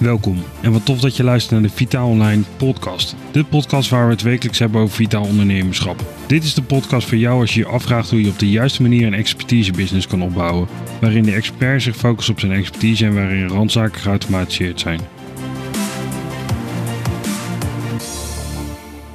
Welkom 0.00 0.36
en 0.62 0.72
wat 0.72 0.84
tof 0.84 1.00
dat 1.00 1.16
je 1.16 1.24
luistert 1.24 1.52
naar 1.52 1.70
de 1.70 1.76
Vitaal 1.76 2.08
Online 2.08 2.42
podcast. 2.56 3.16
De 3.32 3.44
podcast 3.44 3.90
waar 3.90 4.06
we 4.06 4.12
het 4.12 4.22
wekelijks 4.22 4.58
hebben 4.58 4.80
over 4.80 4.94
vitaal 4.94 5.24
ondernemerschap. 5.24 6.04
Dit 6.26 6.44
is 6.44 6.54
de 6.54 6.62
podcast 6.62 7.08
voor 7.08 7.18
jou 7.18 7.40
als 7.40 7.54
je 7.54 7.60
je 7.60 7.66
afvraagt 7.66 8.10
hoe 8.10 8.22
je 8.22 8.30
op 8.30 8.38
de 8.38 8.50
juiste 8.50 8.82
manier 8.82 9.06
een 9.06 9.14
expertise-business 9.14 10.06
kan 10.06 10.22
opbouwen. 10.22 10.68
Waarin 11.00 11.22
de 11.22 11.32
expert 11.32 11.82
zich 11.82 11.96
focust 11.96 12.28
op 12.28 12.40
zijn 12.40 12.52
expertise 12.52 13.06
en 13.06 13.14
waarin 13.14 13.48
randzaken 13.48 14.00
geautomatiseerd 14.00 14.80
zijn. 14.80 15.00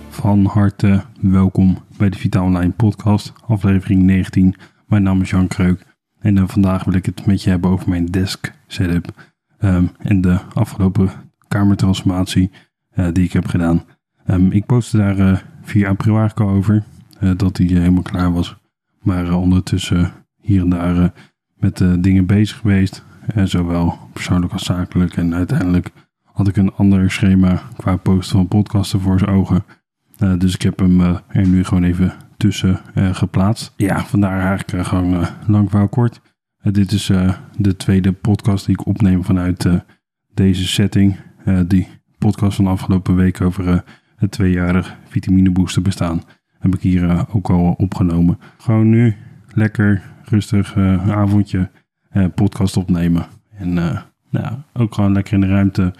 Van 0.10 0.46
harte 0.46 1.04
welkom 1.22 1.78
bij 1.98 2.10
de 2.10 2.18
Vitaal 2.18 2.46
Online 2.46 2.72
podcast, 2.72 3.34
aflevering 3.48 4.04
19. 4.04 4.56
Mijn 4.88 5.04
naam 5.04 5.22
is 5.22 5.30
Jan 5.30 5.48
Kreuk 5.48 5.86
en 6.20 6.38
uh, 6.38 6.44
vandaag 6.48 6.84
wil 6.84 6.94
ik 6.94 7.06
het 7.06 7.26
met 7.26 7.44
je 7.44 7.50
hebben 7.50 7.70
over 7.70 7.90
mijn 7.90 8.06
desk 8.06 8.52
setup. 8.68 9.34
En 9.58 10.22
de 10.22 10.40
afgelopen 10.54 11.10
kamertransformatie 11.48 12.52
uh, 12.96 13.08
die 13.14 13.24
ik 13.24 13.34
heb 13.34 13.48
gedaan. 13.48 13.84
Um, 14.28 14.52
ik 14.52 14.66
postte 14.66 14.98
daar 14.98 15.20
uh, 15.20 15.38
4 15.62 15.88
april 15.88 16.18
eigenlijk 16.18 16.50
al 16.50 16.56
over 16.56 16.84
uh, 17.20 17.32
dat 17.38 17.56
die 17.56 17.78
helemaal 17.78 18.02
klaar 18.02 18.34
was. 18.34 18.56
Maar 19.02 19.34
ondertussen 19.34 20.12
hier 20.42 20.62
en 20.62 20.70
daar 20.70 21.14
met 21.56 21.84
dingen 22.00 22.26
bezig 22.26 22.58
geweest. 22.58 23.04
zowel 23.44 23.98
persoonlijk 24.14 24.54
als 24.54 24.66
zakelijk. 24.66 25.18
En 25.18 25.36
uiteindelijk 25.36 25.92
had 26.24 26.48
ik 26.48 26.58
een 26.58 26.74
ander 26.74 27.12
schema 27.12 27.62
qua 27.78 27.96
posten 27.96 28.38
van 28.38 28.48
podcasten 28.48 29.00
voor 29.00 29.20
zijn 29.20 29.32
ogen. 29.32 29.64
dus 30.38 30.54
ik 30.54 30.62
heb 30.62 30.80
hem 30.80 31.02
er 31.02 31.48
nu 31.48 31.64
gewoon 31.64 31.84
even 31.84 32.14
tussen 32.38 32.80
geplaatst. 32.96 33.74
Ja, 33.78 34.04
vandaar 34.06 34.40
eigenlijk 34.40 34.88
gewoon 34.88 35.26
lang 35.48 35.70
verhaal 35.70 35.88
kort. 35.88 36.22
Uh, 36.66 36.74
dit 36.74 36.92
is 36.92 37.10
uh, 37.10 37.34
de 37.58 37.76
tweede 37.76 38.12
podcast 38.12 38.66
die 38.66 38.80
ik 38.80 38.86
opneem 38.86 39.24
vanuit 39.24 39.66
uh, 39.66 39.80
deze 40.34 40.68
setting. 40.68 41.16
die 41.68 41.88
podcast 42.18 42.56
van 42.56 42.66
de 42.66 42.72
afgelopen 42.72 43.16
week 43.16 43.42
over 43.42 43.84
het 44.16 44.32
tweejarig 44.32 44.98
vitamine 45.08 45.52
booster 45.52 45.82
bestaan 45.82 46.22
heb 46.60 46.76
ik 46.76 46.82
hier 46.82 47.26
ook 47.34 47.50
al 47.50 47.72
opgenomen. 47.78 48.40
Gewoon 48.58 48.90
nu 48.90 49.16
lekker 49.54 50.02
rustig 50.24 50.78
avondje 50.78 51.70
podcast 52.36 52.78
opnemen. 52.78 53.26
En 53.58 53.74
nou, 54.30 54.56
ook 54.74 54.94
gewoon 54.94 55.14
lekker 55.14 55.34
in 55.34 55.42
de 55.42 55.48
ruimte. 55.48 55.94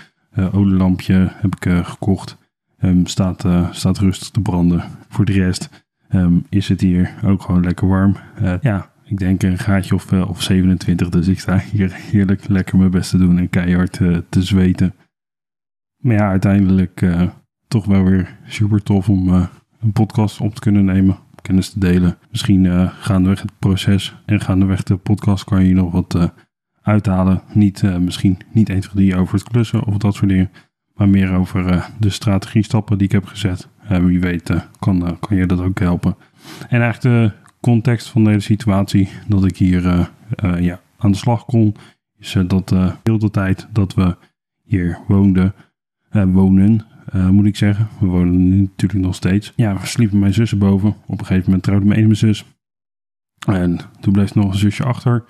olielampje 0.52 1.32
heb 1.32 1.56
ik 1.56 1.86
gekocht. 1.86 2.38
Um, 2.82 3.06
staat, 3.06 3.46
staat 3.72 3.98
rustig 3.98 4.30
te 4.30 4.42
branden. 4.42 4.84
Voor 5.10 5.26
de 5.26 5.34
rest 5.34 5.86
um, 6.12 6.46
is 6.50 6.70
het 6.70 6.82
hier 6.82 7.14
ook 7.26 7.42
gewoon 7.42 7.64
lekker 7.64 7.88
warm. 7.88 8.16
ja, 8.62 8.90
ik 9.06 9.18
denk 9.18 9.44
een 9.44 9.58
gaatje 9.58 9.96
of, 9.96 10.12
uh, 10.12 10.30
of 10.30 10.42
27. 10.42 11.10
Dus 11.10 11.28
ik 11.28 11.40
sta 11.40 11.58
hier 11.72 11.94
heerlijk 11.94 12.48
lekker 12.48 12.78
mijn 12.78 12.92
best 12.92 13.10
te 13.10 13.18
doen 13.18 13.38
en 13.38 13.50
keihard 13.50 14.00
uh, 14.00 14.18
te 14.30 14.44
zweten. 14.44 14.94
Maar 15.98 16.16
ja, 16.16 16.30
uiteindelijk 16.30 17.02
uh, 17.02 17.22
toch 17.68 17.86
wel 17.86 18.04
weer 18.04 18.38
super 18.48 18.84
tof 18.84 19.10
om 19.10 19.48
een 19.80 19.92
podcast 19.92 20.40
op 20.42 20.56
te 20.56 20.62
kunnen 20.62 20.86
nemen. 20.86 21.18
Kennis 21.42 21.70
te 21.70 21.80
delen. 21.80 22.18
Misschien 22.32 22.90
gaandeweg 22.90 23.42
het 23.42 23.60
proces 23.60 24.16
en 24.26 24.42
gaandeweg 24.42 24.84
de 24.84 24.96
podcast 24.96 25.44
kan 25.44 25.66
je 25.66 25.74
nog 25.74 25.92
wat 25.92 26.32
uithalen. 26.82 27.42
Niet, 27.54 28.00
misschien 28.00 28.38
niet 28.52 28.70
eens 28.70 28.90
die 28.94 29.16
over 29.16 29.34
het 29.34 29.44
klussen 29.44 29.84
of 29.84 29.98
dat 29.98 30.16
soort 30.16 30.30
dingen. 30.30 30.52
Maar 30.94 31.10
meer 31.10 31.34
over 31.34 31.90
de 32.00 32.10
strategiestappen 32.10 32.98
die 32.98 33.08
ik 33.08 33.14
heb 33.14 33.26
gezet. 33.26 33.68
wie 33.88 34.20
weet 34.20 34.68
kan, 34.80 35.18
kan 35.20 35.38
je 35.38 35.46
dat 35.46 35.60
ook 35.60 35.80
helpen. 35.80 36.16
En 36.70 36.82
eigenlijk 36.82 37.02
de 37.02 37.45
context 37.66 38.10
van 38.10 38.24
deze 38.24 38.40
situatie 38.40 39.10
dat 39.28 39.46
ik 39.46 39.58
hier 39.58 39.86
uh, 39.86 40.06
uh, 40.44 40.62
ja, 40.62 40.80
aan 40.98 41.12
de 41.12 41.18
slag 41.18 41.46
kon, 41.46 41.76
is 42.18 42.36
uh, 42.36 42.48
dat 42.48 42.76
heel 43.04 43.20
de 43.20 43.32
tijd 43.32 43.68
dat 43.72 43.94
we 43.94 44.18
hier 44.64 45.00
woonden, 45.08 45.54
wonen, 46.12 46.86
moet 47.32 47.46
ik 47.46 47.56
zeggen. 47.56 47.88
We 48.00 48.06
wonen 48.06 48.60
natuurlijk 48.60 49.02
nog 49.02 49.16
steeds. 49.16 49.54
Ja, 49.56 49.80
we 49.80 49.86
sliepen 49.86 50.20
mijn 50.20 50.34
zussen 50.34 50.58
boven. 50.58 50.96
Op 51.06 51.20
een 51.20 51.26
gegeven 51.26 51.46
moment 51.46 51.64
trouwde 51.64 51.86
mijn 51.86 52.00
ene 52.00 52.14
zus. 52.14 52.46
En 53.48 53.80
toen 54.00 54.14
bleef 54.14 54.36
nog 54.36 54.52
een 54.52 54.58
zusje 54.58 54.84
achter. 54.84 55.24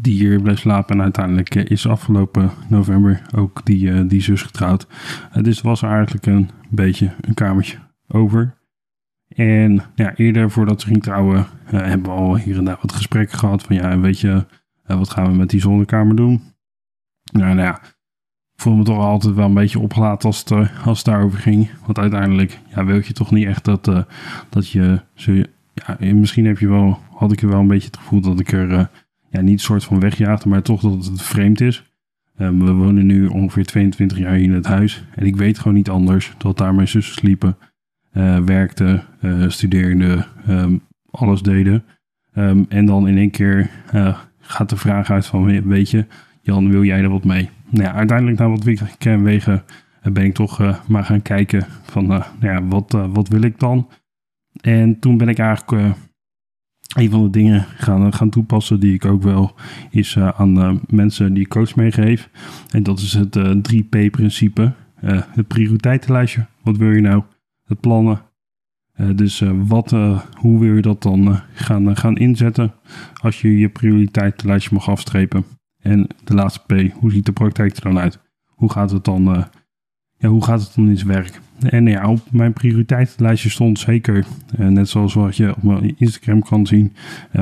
die 0.00 0.14
hier 0.14 0.42
bleef 0.42 0.58
slapen. 0.58 0.96
En 0.96 1.02
uiteindelijk 1.02 1.54
is 1.54 1.86
afgelopen 1.86 2.50
november 2.68 3.22
ook 3.34 3.64
die, 3.64 4.06
die 4.06 4.22
zus 4.22 4.42
getrouwd. 4.42 4.86
dus 5.42 5.60
was 5.60 5.82
er 5.82 5.90
eigenlijk 5.90 6.26
een 6.26 6.50
beetje 6.70 7.14
een 7.20 7.34
kamertje 7.34 7.78
over. 8.08 8.55
En 9.36 9.82
ja, 9.94 10.14
eerder 10.14 10.50
voordat 10.50 10.80
ze 10.80 10.86
ging 10.86 11.02
trouwen, 11.02 11.38
uh, 11.38 11.70
hebben 11.70 12.02
we 12.02 12.16
al 12.16 12.36
hier 12.36 12.56
en 12.56 12.64
daar 12.64 12.78
wat 12.80 12.92
gesprekken 12.92 13.38
gehad. 13.38 13.62
Van 13.62 13.76
ja, 13.76 13.98
weet 13.98 14.20
je, 14.20 14.44
uh, 14.86 14.98
wat 14.98 15.10
gaan 15.10 15.30
we 15.30 15.36
met 15.36 15.50
die 15.50 15.60
zonnekamer 15.60 16.16
doen? 16.16 16.42
Nou, 17.32 17.54
nou 17.54 17.66
ja, 17.66 17.80
ik 18.54 18.62
voel 18.62 18.74
me 18.74 18.84
toch 18.84 18.98
altijd 18.98 19.34
wel 19.34 19.46
een 19.46 19.54
beetje 19.54 19.78
opgelaten 19.78 20.28
als 20.28 20.38
het, 20.38 20.50
uh, 20.50 20.86
als 20.86 20.98
het 20.98 21.06
daarover 21.06 21.38
ging. 21.38 21.70
Want 21.84 21.98
uiteindelijk 21.98 22.58
ja, 22.74 22.84
wil 22.84 22.96
je 22.96 23.12
toch 23.12 23.30
niet 23.30 23.46
echt 23.46 23.64
dat, 23.64 24.06
dat 24.48 24.70
je... 24.70 25.00
Zo, 25.14 25.32
ja, 25.72 26.14
misschien 26.14 26.46
heb 26.46 26.58
je 26.58 26.68
wel, 26.68 26.98
had 27.10 27.32
ik 27.32 27.42
er 27.42 27.48
wel 27.48 27.60
een 27.60 27.66
beetje 27.66 27.86
het 27.86 27.96
gevoel 27.96 28.20
dat 28.20 28.40
ik 28.40 28.52
er 28.52 28.90
ja, 29.30 29.40
niet 29.40 29.60
soort 29.60 29.84
van 29.84 30.00
wegjaagde, 30.00 30.48
maar 30.48 30.62
toch 30.62 30.80
dat 30.80 31.04
het 31.04 31.22
vreemd 31.22 31.60
is. 31.60 31.84
Um, 32.38 32.64
we 32.64 32.72
wonen 32.72 33.06
nu 33.06 33.26
ongeveer 33.26 33.64
22 33.64 34.18
jaar 34.18 34.34
hier 34.34 34.44
in 34.44 34.52
het 34.52 34.66
huis. 34.66 35.04
En 35.14 35.26
ik 35.26 35.36
weet 35.36 35.58
gewoon 35.58 35.74
niet 35.74 35.90
anders 35.90 36.34
dat 36.38 36.58
daar 36.58 36.74
mijn 36.74 36.88
zussen 36.88 37.14
sliepen 37.14 37.56
uh, 38.16 38.38
werkte, 38.38 39.02
uh, 39.20 39.48
studeerde, 39.48 40.24
um, 40.48 40.80
alles 41.10 41.42
deden. 41.42 41.84
Um, 42.34 42.66
en 42.68 42.86
dan 42.86 43.08
in 43.08 43.16
één 43.16 43.30
keer 43.30 43.70
uh, 43.94 44.18
gaat 44.40 44.70
de 44.70 44.76
vraag 44.76 45.10
uit 45.10 45.26
van, 45.26 45.62
weet 45.68 45.90
je, 45.90 46.06
Jan, 46.40 46.70
wil 46.70 46.84
jij 46.84 47.00
er 47.00 47.08
wat 47.08 47.24
mee? 47.24 47.50
Nou 47.68 47.84
ja, 47.84 47.92
uiteindelijk 47.92 48.38
na 48.38 48.48
wat 48.48 48.64
wegen 49.22 49.64
ben 50.12 50.24
ik 50.24 50.34
toch 50.34 50.82
maar 50.88 51.04
gaan 51.04 51.22
kijken 51.22 51.66
van, 51.82 52.06
nou 52.06 52.22
ja, 52.40 52.66
wat, 52.66 52.92
wat 53.12 53.28
wil 53.28 53.42
ik 53.42 53.58
dan? 53.58 53.88
En 54.60 54.98
toen 54.98 55.16
ben 55.16 55.28
ik 55.28 55.38
eigenlijk 55.38 55.96
een 56.96 57.10
van 57.10 57.22
de 57.22 57.30
dingen 57.30 57.66
gaan, 57.76 58.12
gaan 58.12 58.30
toepassen 58.30 58.80
die 58.80 58.94
ik 58.94 59.04
ook 59.04 59.22
wel 59.22 59.54
is 59.90 60.18
aan 60.18 60.80
mensen 60.88 61.34
die 61.34 61.48
coach 61.48 61.76
meegeef. 61.76 62.30
En 62.70 62.82
dat 62.82 62.98
is 62.98 63.12
het 63.12 63.38
3P-principe. 63.72 64.72
het 65.10 65.46
prioriteitenlijstje. 65.46 66.46
Wat 66.62 66.76
wil 66.76 66.90
je 66.90 67.00
nou? 67.00 67.22
Het 67.66 67.80
plannen. 67.80 68.20
Uh, 68.96 69.16
dus 69.16 69.40
uh, 69.40 69.50
wat, 69.66 69.92
uh, 69.92 70.20
hoe 70.32 70.60
wil 70.60 70.74
je 70.74 70.82
dat 70.82 71.02
dan 71.02 71.40
gaan, 71.52 71.96
gaan 71.96 72.16
inzetten 72.16 72.72
als 73.14 73.40
je 73.40 73.58
je 73.58 73.68
prioriteitenlijstje 73.68 74.74
mag 74.74 74.88
afstrepen? 74.88 75.44
En 75.78 76.06
de 76.24 76.34
laatste 76.34 76.60
P, 76.66 76.92
hoe 76.92 77.10
ziet 77.10 77.26
de 77.26 77.32
praktijk 77.32 77.76
er 77.76 77.82
dan 77.82 77.98
uit? 77.98 78.18
Hoe 78.46 78.72
gaat 78.72 78.90
het 78.90 79.04
dan, 79.04 79.46
ja, 80.16 80.28
hoe 80.28 80.44
gaat 80.44 80.60
het 80.60 80.72
dan 80.74 80.88
in 80.88 80.96
zijn 80.96 81.08
werk? 81.08 81.40
En 81.60 81.86
ja, 81.86 82.08
op 82.08 82.20
mijn 82.30 82.52
prioriteitenlijstje 82.52 83.50
stond 83.50 83.78
zeker, 83.78 84.26
net 84.56 84.88
zoals 84.88 85.14
wat 85.14 85.36
je 85.36 85.56
op 85.56 85.62
mijn 85.62 85.94
Instagram 85.98 86.42
kan 86.42 86.66
zien, 86.66 86.92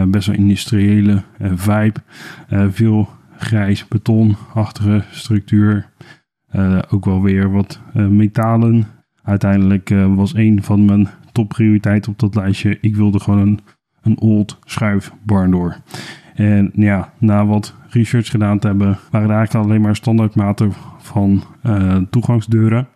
best 0.07 0.27
wel 0.27 0.37
industriële 0.37 1.23
vibe. 1.39 2.01
veel 2.49 3.09
grijs 3.37 3.89
betonachtige 3.89 5.05
structuur. 5.11 5.91
ook 6.91 7.05
wel 7.05 7.23
weer 7.23 7.51
wat 7.51 7.81
metalen 7.95 8.87
uiteindelijk 9.25 9.91
uh, 9.91 10.15
was 10.15 10.35
een 10.35 10.63
van 10.63 10.85
mijn 10.85 11.09
topprioriteiten 11.33 12.13
op 12.13 12.19
dat 12.19 12.35
lijstje. 12.35 12.79
Ik 12.81 12.97
wilde 12.97 13.21
gewoon 13.21 13.41
een, 13.41 13.61
een 14.03 14.19
old 14.21 14.59
schuif 14.65 15.13
door. 15.25 15.77
En 16.35 16.71
ja, 16.75 17.13
na 17.19 17.47
wat 17.47 17.75
research 17.89 18.31
gedaan 18.31 18.59
te 18.59 18.67
hebben, 18.67 18.99
waren 19.11 19.29
er 19.29 19.37
eigenlijk 19.37 19.67
alleen 19.67 19.81
maar 19.81 19.97
standaardmaten 19.97 20.73
van 20.99 21.43
uh, 21.67 21.97
toegangsdeuren. 22.11 22.89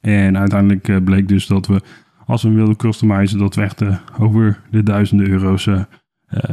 En 0.00 0.38
uiteindelijk 0.38 0.88
uh, 0.88 0.96
bleek 1.04 1.28
dus 1.28 1.46
dat 1.46 1.66
we, 1.66 1.82
als 2.26 2.42
we 2.42 2.50
wilden 2.50 2.76
customizen, 2.76 3.38
dat 3.38 3.54
we 3.54 3.62
echt 3.62 3.82
over 4.18 4.60
de 4.70 4.82
duizenden 4.82 5.28
euro's 5.28 5.68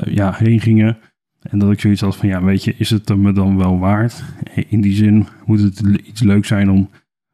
ja, 0.04 0.34
heen 0.34 0.60
gingen. 0.60 0.98
En 1.42 1.60
dat 1.60 1.72
ik 1.72 1.80
zoiets 1.80 2.02
had 2.02 2.18
van, 2.18 2.30
ja, 2.30 2.44
weet 2.44 2.64
je, 2.64 2.76
is 2.78 2.90
het 2.90 3.18
me 3.18 3.32
dan 3.32 3.58
wel 3.58 3.80
waard? 3.80 4.24
In 4.68 4.82
die 4.82 4.94
zin 4.94 5.28
moet 5.46 5.60
het 5.60 5.80
iets 5.80 6.22
leuk 6.22 6.46
zijn 6.46 6.70
om 6.70 6.90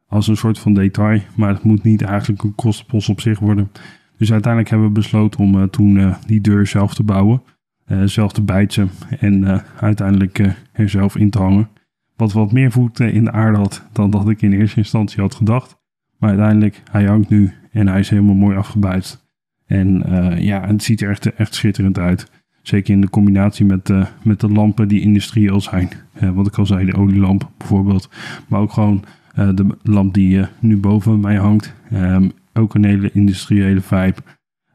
als 0.08 0.28
een 0.28 0.36
soort 0.36 0.58
van 0.58 0.74
detail. 0.74 1.20
Maar 1.34 1.48
het 1.48 1.62
moet 1.62 1.82
niet 1.82 2.02
eigenlijk 2.02 2.42
een 2.42 2.54
kostenpost 2.54 3.08
op 3.08 3.20
zich 3.20 3.38
worden. 3.38 3.70
Dus 4.16 4.32
uiteindelijk 4.32 4.70
hebben 4.70 4.88
we 4.88 4.94
besloten 4.94 5.40
om 5.40 5.54
uh, 5.54 5.62
toen 5.62 5.96
uh, 5.96 6.14
die 6.26 6.40
deur 6.40 6.66
zelf 6.66 6.94
te 6.94 7.02
bouwen. 7.02 7.42
Uh, 7.88 8.02
zelf 8.04 8.32
te 8.32 8.42
bijten 8.42 8.90
en 9.20 9.62
uiteindelijk 9.80 10.38
er 10.72 10.88
zelf 10.88 11.16
in 11.16 11.30
te 11.30 11.38
hangen. 11.38 11.68
Wat 12.16 12.32
wat 12.32 12.52
meer 12.52 12.70
voet 12.70 13.00
in 13.00 13.24
de 13.24 13.32
aarde 13.32 13.58
had 13.58 13.88
dan 13.92 14.10
dat 14.10 14.28
ik 14.28 14.42
in 14.42 14.52
eerste 14.52 14.76
instantie 14.76 15.20
had 15.20 15.34
gedacht. 15.34 15.76
Maar 16.18 16.30
uiteindelijk, 16.30 16.82
hij 16.90 17.04
hangt 17.04 17.28
nu 17.28 17.52
en 17.72 17.88
hij 17.88 17.98
is 17.98 18.10
helemaal 18.10 18.34
mooi 18.34 18.56
afgebouwd. 18.56 19.24
En 19.66 20.02
ja, 20.38 20.66
het 20.66 20.82
ziet 20.82 21.00
er 21.00 21.10
echt, 21.10 21.34
echt 21.34 21.54
schitterend 21.54 21.98
uit. 21.98 22.30
Zeker 22.62 22.94
in 22.94 23.00
de 23.00 23.10
combinatie 23.10 23.66
met, 23.66 23.92
met 24.22 24.40
de 24.40 24.48
lampen 24.48 24.88
die 24.88 25.00
industrieel 25.00 25.60
zijn. 25.60 25.88
wat 26.34 26.46
ik 26.46 26.58
al 26.58 26.66
zei, 26.66 26.86
de 26.86 26.96
olielamp 26.96 27.50
bijvoorbeeld. 27.58 28.10
Maar 28.48 28.60
ook 28.60 28.72
gewoon 28.72 29.04
eh, 29.04 29.25
de 29.36 29.66
lamp 29.82 30.14
die 30.14 30.38
uh, 30.38 30.46
nu 30.58 30.76
boven 30.76 31.20
mij 31.20 31.36
hangt. 31.36 31.74
Um, 31.92 32.32
ook 32.52 32.74
een 32.74 32.84
hele 32.84 33.10
industriële 33.12 33.80
vibe. 33.80 34.20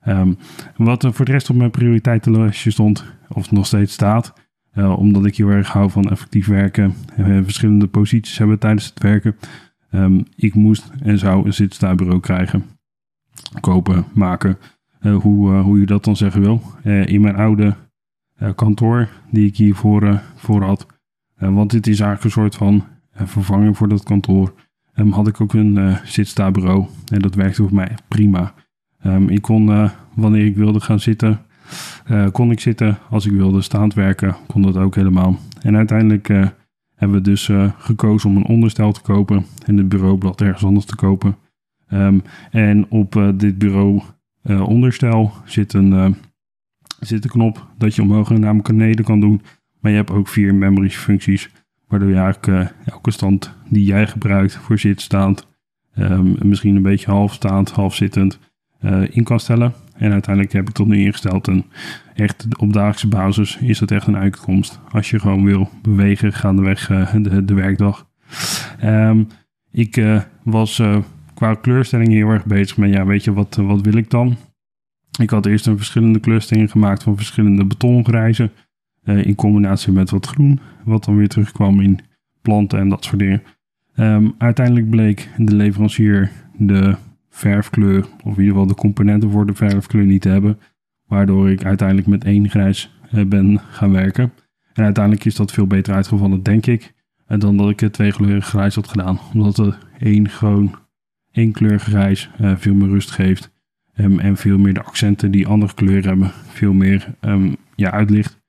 Um, 0.07 0.37
wat 0.77 1.03
er 1.03 1.13
voor 1.13 1.25
de 1.25 1.31
rest 1.31 1.49
op 1.49 1.55
mijn 1.55 1.71
prioriteitenlijstje 1.71 2.71
stond, 2.71 3.05
of 3.27 3.51
nog 3.51 3.65
steeds 3.65 3.93
staat, 3.93 4.33
omdat 4.75 5.25
ik 5.25 5.37
heel 5.37 5.49
erg 5.49 5.67
hou 5.67 5.89
van 5.89 6.09
effectief 6.09 6.47
werken. 6.47 6.93
en 7.15 7.43
verschillende 7.43 7.87
posities 7.87 8.37
hebben 8.37 8.59
tijdens 8.59 8.85
het 8.85 9.03
werken. 9.03 9.35
Ehm, 9.91 10.21
ik 10.35 10.53
moest 10.53 10.91
en 11.01 11.17
zou 11.17 11.45
een 11.45 11.53
zitstaarbureau 11.53 12.19
krijgen. 12.19 12.65
Kopen, 13.59 14.05
maken. 14.13 14.57
hoe, 14.99 15.53
hoe 15.53 15.79
je 15.79 15.85
dat 15.85 16.03
dan 16.03 16.15
zeggen 16.15 16.41
wil. 16.41 16.61
in 16.83 17.21
mijn 17.21 17.35
oude 17.35 17.75
kantoor 18.55 19.09
die 19.31 19.47
ik 19.47 19.57
hiervoor 19.57 20.21
voor 20.35 20.63
had. 20.63 20.85
want 21.35 21.71
dit 21.71 21.87
is 21.87 21.99
eigenlijk 21.99 22.23
een 22.23 22.41
soort 22.41 22.55
van 22.55 22.83
vervanging 23.13 23.77
voor 23.77 23.87
dat 23.87 24.03
kantoor. 24.03 24.53
Um, 24.95 25.11
had 25.11 25.27
ik 25.27 25.41
ook 25.41 25.53
een 25.53 25.77
uh, 25.77 25.97
zitstaarbureau. 26.03 26.85
En 27.11 27.19
dat 27.19 27.35
werkte 27.35 27.61
voor 27.61 27.75
mij 27.75 27.95
prima. 28.07 28.53
Um, 29.05 29.29
ik 29.29 29.41
kon, 29.41 29.89
wanneer 30.13 30.45
ik 30.45 30.55
wilde 30.55 30.79
gaan 30.79 30.99
zitten, 30.99 31.41
kon 32.31 32.51
ik 32.51 32.59
zitten. 32.59 32.97
Als 33.09 33.25
ik 33.25 33.31
wilde 33.31 33.61
staand 33.61 33.93
werken, 33.93 34.35
kon 34.47 34.61
dat 34.61 34.77
ook 34.77 34.95
helemaal. 34.95 35.37
En 35.61 35.75
uiteindelijk 35.75 36.27
hebben 36.95 37.17
we 37.17 37.21
dus 37.21 37.49
gekozen 37.77 38.29
om 38.29 38.35
een 38.35 38.45
onderstel 38.45 38.91
te 38.91 39.01
kopen 39.01 39.45
en 39.65 39.77
het 39.77 39.89
bureaublad 39.89 40.41
ergens 40.41 40.63
anders 40.63 40.85
te 40.85 40.95
kopen. 40.95 41.35
Um, 41.93 42.23
en 42.51 42.85
op 42.89 43.33
dit 43.35 43.57
bureau 43.57 44.01
onderstel 44.43 45.31
zit 45.45 45.73
een, 45.73 46.15
zit 46.99 47.23
een 47.23 47.29
knop 47.29 47.67
dat 47.77 47.95
je 47.95 48.01
omhoog 48.01 48.31
en 48.31 48.39
naar 48.39 48.55
beneden 48.55 49.05
kan 49.05 49.19
doen. 49.19 49.41
Maar 49.79 49.91
je 49.91 49.97
hebt 49.97 50.11
ook 50.11 50.27
vier 50.27 50.55
memory 50.55 50.89
functies, 50.89 51.49
waardoor 51.91 52.09
je 52.09 52.15
eigenlijk 52.15 52.73
elke 52.85 53.11
stand 53.11 53.53
die 53.69 53.85
jij 53.85 54.07
gebruikt 54.07 54.55
voor 54.55 54.79
zitstaand, 54.79 55.47
um, 55.97 56.35
misschien 56.41 56.75
een 56.75 56.81
beetje 56.81 57.11
half 57.11 57.33
staand, 57.33 57.71
half 57.71 57.95
zittend, 57.95 58.39
in 59.09 59.23
kan 59.23 59.39
stellen. 59.39 59.73
En 59.93 60.11
uiteindelijk 60.11 60.53
heb 60.53 60.67
ik 60.69 60.73
tot 60.73 60.87
nu 60.87 60.97
ingesteld. 60.97 61.47
En 61.47 61.65
echt 62.15 62.47
op 62.57 62.73
dagelijkse 62.73 63.07
basis 63.07 63.57
is 63.57 63.79
dat 63.79 63.91
echt 63.91 64.07
een 64.07 64.17
uitkomst. 64.17 64.79
Als 64.91 65.09
je 65.09 65.19
gewoon 65.19 65.45
wil 65.45 65.69
bewegen 65.81 66.33
gaandeweg 66.33 66.89
uh, 66.89 67.13
de, 67.15 67.45
de 67.45 67.53
werkdag. 67.53 68.07
Um, 68.83 69.27
ik 69.71 70.03
was 70.43 70.81
qua 71.33 71.55
kleurstelling 71.55 72.09
heel 72.09 72.29
erg 72.29 72.45
bezig 72.45 72.77
met, 72.77 72.93
ja, 72.93 73.05
weet 73.05 73.23
je, 73.23 73.33
wat, 73.33 73.55
wat 73.55 73.81
wil 73.81 73.95
ik 73.95 74.09
dan? 74.09 74.37
Ik 75.19 75.29
had 75.29 75.45
eerst 75.45 75.67
een 75.67 75.77
verschillende 75.77 76.19
kleurstellingen 76.19 76.69
gemaakt 76.69 77.03
van 77.03 77.17
verschillende 77.17 77.65
betongrijzen. 77.65 78.51
In 79.03 79.35
combinatie 79.35 79.93
met 79.93 80.09
wat 80.09 80.25
groen, 80.25 80.59
wat 80.83 81.03
dan 81.03 81.15
weer 81.15 81.27
terugkwam 81.27 81.79
in 81.79 81.99
planten 82.41 82.79
en 82.79 82.89
dat 82.89 83.03
soort 83.03 83.19
dingen. 83.19 83.43
Um, 83.95 84.33
uiteindelijk 84.37 84.89
bleek 84.89 85.29
de 85.37 85.55
leverancier 85.55 86.31
de 86.57 86.95
verfkleur, 87.29 88.05
of 88.23 88.23
in 88.23 88.29
ieder 88.29 88.45
geval 88.45 88.67
de 88.67 88.75
componenten 88.75 89.31
voor 89.31 89.45
de 89.45 89.53
verfkleur 89.53 90.05
niet 90.05 90.21
te 90.21 90.29
hebben. 90.29 90.59
Waardoor 91.07 91.49
ik 91.49 91.65
uiteindelijk 91.65 92.07
met 92.07 92.23
één 92.23 92.49
grijs 92.49 92.91
eh, 93.11 93.25
ben 93.25 93.59
gaan 93.59 93.91
werken. 93.91 94.31
En 94.73 94.83
uiteindelijk 94.83 95.25
is 95.25 95.35
dat 95.35 95.51
veel 95.51 95.67
beter 95.67 95.93
uitgevallen, 95.93 96.43
denk 96.43 96.65
ik, 96.65 96.93
eh, 97.25 97.39
dan 97.39 97.57
dat 97.57 97.69
ik 97.69 97.79
het 97.79 97.93
twee 97.93 98.11
kleuren 98.11 98.41
grijs 98.41 98.75
had 98.75 98.87
gedaan. 98.87 99.19
Omdat 99.33 99.57
er 99.57 99.77
één 99.99 100.29
gewoon 100.29 100.75
één 101.31 101.51
kleur 101.51 101.79
grijs 101.79 102.29
veel 102.39 102.73
meer 102.73 102.89
rust 102.89 103.11
geeft. 103.11 103.51
Um, 103.95 104.19
en 104.19 104.37
veel 104.37 104.57
meer 104.57 104.73
de 104.73 104.83
accenten 104.83 105.31
die 105.31 105.47
andere 105.47 105.73
kleuren 105.73 106.09
hebben, 106.09 106.31
veel 106.47 106.73
meer 106.73 107.15
um, 107.21 107.55
ja, 107.75 107.91
uitlicht. 107.91 108.40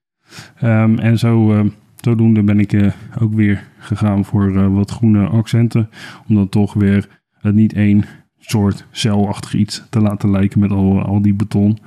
Um, 0.63 0.99
en 0.99 1.19
zo, 1.19 1.65
zodoende 1.97 2.43
ben 2.43 2.61
ik 2.61 2.73
uh, 2.73 2.93
ook 3.21 3.35
weer 3.35 3.65
gegaan 3.79 4.25
voor 4.25 4.51
uh, 4.51 4.75
wat 4.75 4.91
groene 4.91 5.27
accenten. 5.27 5.91
Om 6.29 6.35
dan 6.35 6.49
toch 6.49 6.75
weer 6.75 7.09
het 7.41 7.55
niet 7.55 7.73
één 7.73 8.05
soort 8.39 8.87
celachtig 8.91 9.55
iets 9.55 9.85
te 9.91 10.01
laten 10.01 10.31
lijken 10.31 10.61
met 10.61 10.71
al, 10.71 11.03
al 11.03 11.23
die 11.23 11.35
beton. 11.35 11.79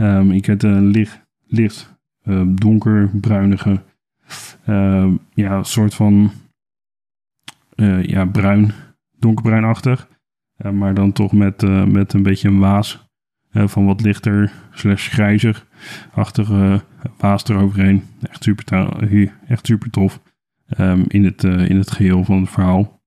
Um, 0.00 0.30
ik 0.30 0.46
heb 0.46 0.62
een 0.62 0.86
licht, 0.86 1.20
licht 1.46 1.94
donkerbruinige, 2.46 3.82
ja, 5.34 5.62
soort 5.62 5.94
van 5.94 6.30
ja, 8.02 8.24
bruin, 8.24 8.72
donkerbruinachtig. 9.18 10.08
Maar 10.72 10.94
dan 10.94 11.12
toch 11.12 11.32
met, 11.32 11.86
met 11.88 12.12
een 12.12 12.22
beetje 12.22 12.48
een 12.48 12.58
waas 12.58 13.06
van 13.50 13.86
wat 13.86 14.00
lichter 14.00 14.52
slash 14.70 15.08
grijzig-achtige 15.76 16.82
waas 17.16 17.44
eroverheen. 17.44 18.04
Echt 18.30 18.42
super, 18.42 18.88
echt 19.46 19.66
super 19.66 19.90
tof 19.90 20.20
um, 20.78 21.04
in, 21.08 21.24
het, 21.24 21.44
in 21.44 21.76
het 21.76 21.90
geheel 21.90 22.24
van 22.24 22.40
het 22.40 22.50
verhaal. 22.50 23.00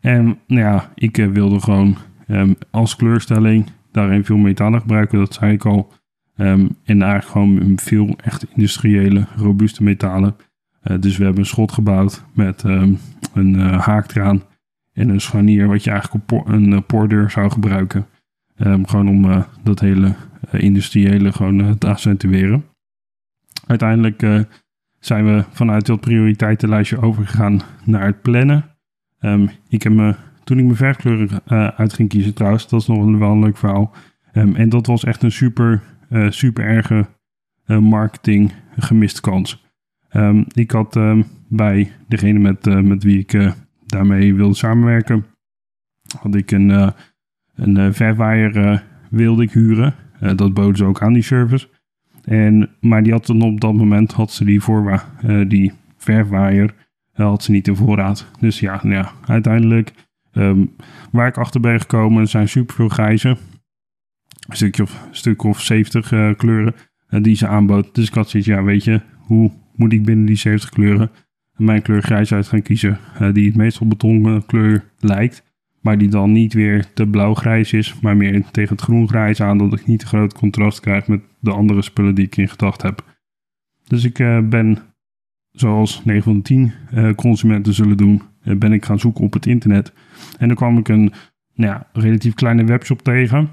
En 0.00 0.24
nou 0.46 0.60
ja, 0.60 0.92
ik 0.94 1.18
uh, 1.18 1.28
wilde 1.28 1.60
gewoon 1.60 1.96
um, 2.28 2.56
als 2.70 2.96
kleurstelling 2.96 3.66
daarin 3.92 4.24
veel 4.24 4.36
metalen 4.36 4.80
gebruiken, 4.80 5.18
dat 5.18 5.34
zei 5.34 5.52
ik 5.52 5.64
al. 5.64 5.92
Um, 6.36 6.76
en 6.84 7.02
eigenlijk 7.02 7.32
gewoon 7.32 7.78
veel 7.78 8.16
echt 8.22 8.46
industriële, 8.54 9.26
robuuste 9.36 9.82
metalen. 9.82 10.36
Uh, 10.82 11.00
dus 11.00 11.16
we 11.16 11.24
hebben 11.24 11.42
een 11.42 11.48
schot 11.48 11.72
gebouwd 11.72 12.24
met 12.34 12.62
een 12.62 12.98
uh, 13.34 13.80
haaktraan 13.80 14.42
en 14.92 15.08
een 15.08 15.20
scharnier, 15.20 15.66
wat 15.66 15.84
je 15.84 15.90
eigenlijk 15.90 16.32
op 16.32 16.48
een 16.48 16.84
poordeur 16.86 17.30
zou 17.30 17.50
gebruiken. 17.50 18.06
gewoon 18.56 19.08
om 19.08 19.44
dat 19.62 19.80
hele 19.80 20.14
industriële 20.50 21.32
gewoon 21.32 21.78
te 21.78 21.86
accentueren. 21.86 22.64
Uiteindelijk 23.66 24.46
zijn 24.98 25.24
we 25.24 25.44
vanuit 25.50 25.86
dat 25.86 26.00
prioriteitenlijstje 26.00 27.00
overgegaan 27.00 27.60
naar 27.84 28.06
het 28.06 28.22
plannen. 28.22 28.64
Um, 29.20 29.50
ik 29.68 29.82
heb 29.82 29.92
me, 29.92 30.14
toen 30.44 30.58
ik 30.58 30.64
mijn 30.64 30.76
verfkleuren 30.76 31.28
uh, 31.48 31.68
uit 31.68 31.92
ging 31.92 32.08
kiezen 32.08 32.34
trouwens, 32.34 32.68
dat 32.68 32.80
is 32.80 32.86
nog 32.86 32.98
een, 32.98 33.18
wel 33.18 33.30
een 33.30 33.40
leuk 33.40 33.56
verhaal. 33.56 33.94
Um, 34.34 34.54
en 34.54 34.68
dat 34.68 34.86
was 34.86 35.04
echt 35.04 35.22
een 35.22 35.32
super, 35.32 35.82
uh, 36.10 36.30
super 36.30 36.64
erge 36.64 37.06
uh, 37.66 37.78
marketing 37.78 38.52
gemiste 38.76 39.20
kans. 39.20 39.64
Um, 40.12 40.44
ik 40.54 40.70
had 40.70 40.98
bij 41.48 41.92
degene 42.08 42.38
met, 42.38 42.64
met 42.84 43.02
wie 43.02 43.18
ik 43.18 43.52
daarmee 43.86 44.34
wilde 44.34 44.54
samenwerken, 44.54 45.24
had 46.20 46.34
ik 46.34 46.50
een, 46.50 46.92
een 47.54 47.94
verfwaaier 47.94 48.84
wilde 49.10 49.42
ik 49.42 49.50
huren. 49.50 49.94
Dat 50.20 50.54
boden 50.54 50.76
ze 50.76 50.84
ook 50.84 51.02
aan 51.02 51.12
die 51.12 51.22
service. 51.22 51.68
En, 52.24 52.70
maar 52.80 53.02
die 53.02 53.12
had 53.12 53.26
dan 53.26 53.42
op 53.42 53.60
dat 53.60 53.74
moment 53.74 54.12
had 54.12 54.32
ze 54.32 54.44
die, 54.44 54.60
voorwa 54.60 55.04
die 55.48 55.72
verfwaaier 55.96 56.74
had 57.12 57.42
ze 57.42 57.50
niet 57.50 57.68
in 57.68 57.76
voorraad. 57.76 58.30
Dus 58.40 58.60
ja, 58.60 58.80
nou 58.82 58.94
ja 58.94 59.12
uiteindelijk 59.26 59.92
um, 60.32 60.74
waar 61.10 61.28
ik 61.28 61.38
achter 61.38 61.60
ben 61.60 61.80
gekomen 61.80 62.28
zijn 62.28 62.48
superveel 62.48 62.88
grijzen. 62.88 63.36
Een 64.48 64.56
stukje 64.56 64.82
of, 64.82 65.06
stuk 65.10 65.42
of 65.42 65.60
70 65.60 66.12
uh, 66.12 66.34
kleuren 66.36 66.74
die 67.08 67.36
ze 67.36 67.46
aanbood. 67.46 67.94
Dus 67.94 68.08
ik 68.08 68.14
had 68.14 68.30
zoiets, 68.30 68.48
ja 68.48 68.62
weet 68.62 68.84
je, 68.84 69.00
hoe 69.18 69.50
moet 69.74 69.92
ik 69.92 70.04
binnen 70.04 70.26
die 70.26 70.36
70 70.36 70.70
kleuren 70.70 71.10
mijn 71.56 71.82
kleur 71.82 72.02
grijs 72.02 72.32
uit 72.32 72.46
gaan 72.46 72.62
kiezen. 72.62 72.98
Die 73.32 73.46
het 73.46 73.56
meest 73.56 73.80
op 73.80 73.88
betonkleur 73.88 74.84
lijkt. 74.98 75.44
Maar 75.86 75.98
die 75.98 76.08
dan 76.08 76.32
niet 76.32 76.52
weer 76.52 76.92
te 76.94 77.06
blauw-grijs 77.06 77.72
is, 77.72 78.00
maar 78.00 78.16
meer 78.16 78.44
tegen 78.50 78.74
het 78.74 78.84
groen-grijs 78.84 79.40
aan. 79.40 79.58
Dat 79.58 79.72
ik 79.72 79.86
niet 79.86 79.98
te 79.98 80.06
groot 80.06 80.34
contrast 80.34 80.80
krijg 80.80 81.08
met 81.08 81.20
de 81.40 81.52
andere 81.52 81.82
spullen 81.82 82.14
die 82.14 82.24
ik 82.24 82.36
in 82.36 82.48
gedacht 82.48 82.82
heb. 82.82 83.04
Dus 83.84 84.04
ik 84.04 84.16
ben 84.48 84.78
zoals 85.50 86.04
9 86.04 86.22
van 86.22 86.36
de 86.36 86.42
10 86.42 86.72
uh, 86.94 87.14
consumenten 87.14 87.74
zullen 87.74 87.96
doen, 87.96 88.22
uh, 88.44 88.56
ben 88.56 88.72
ik 88.72 88.84
gaan 88.84 88.98
zoeken 88.98 89.24
op 89.24 89.32
het 89.32 89.46
internet. 89.46 89.92
En 90.38 90.46
dan 90.46 90.56
kwam 90.56 90.78
ik 90.78 90.88
een 90.88 91.12
nou 91.54 91.72
ja, 91.72 91.86
relatief 91.92 92.34
kleine 92.34 92.64
webshop 92.64 93.02
tegen. 93.02 93.48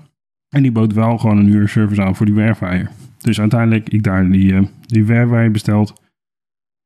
En 0.49 0.61
die 0.61 0.71
bood 0.71 0.93
wel 0.93 1.17
gewoon 1.17 1.37
een 1.37 1.51
huurservice 1.51 2.01
aan 2.01 2.15
voor 2.15 2.25
die 2.25 2.35
werfwaaier. 2.35 2.91
Dus 3.17 3.39
uiteindelijk 3.39 3.89
ik 3.89 4.03
daar 4.03 4.29
die, 4.29 4.69
die 4.85 5.49
besteld. 5.51 6.01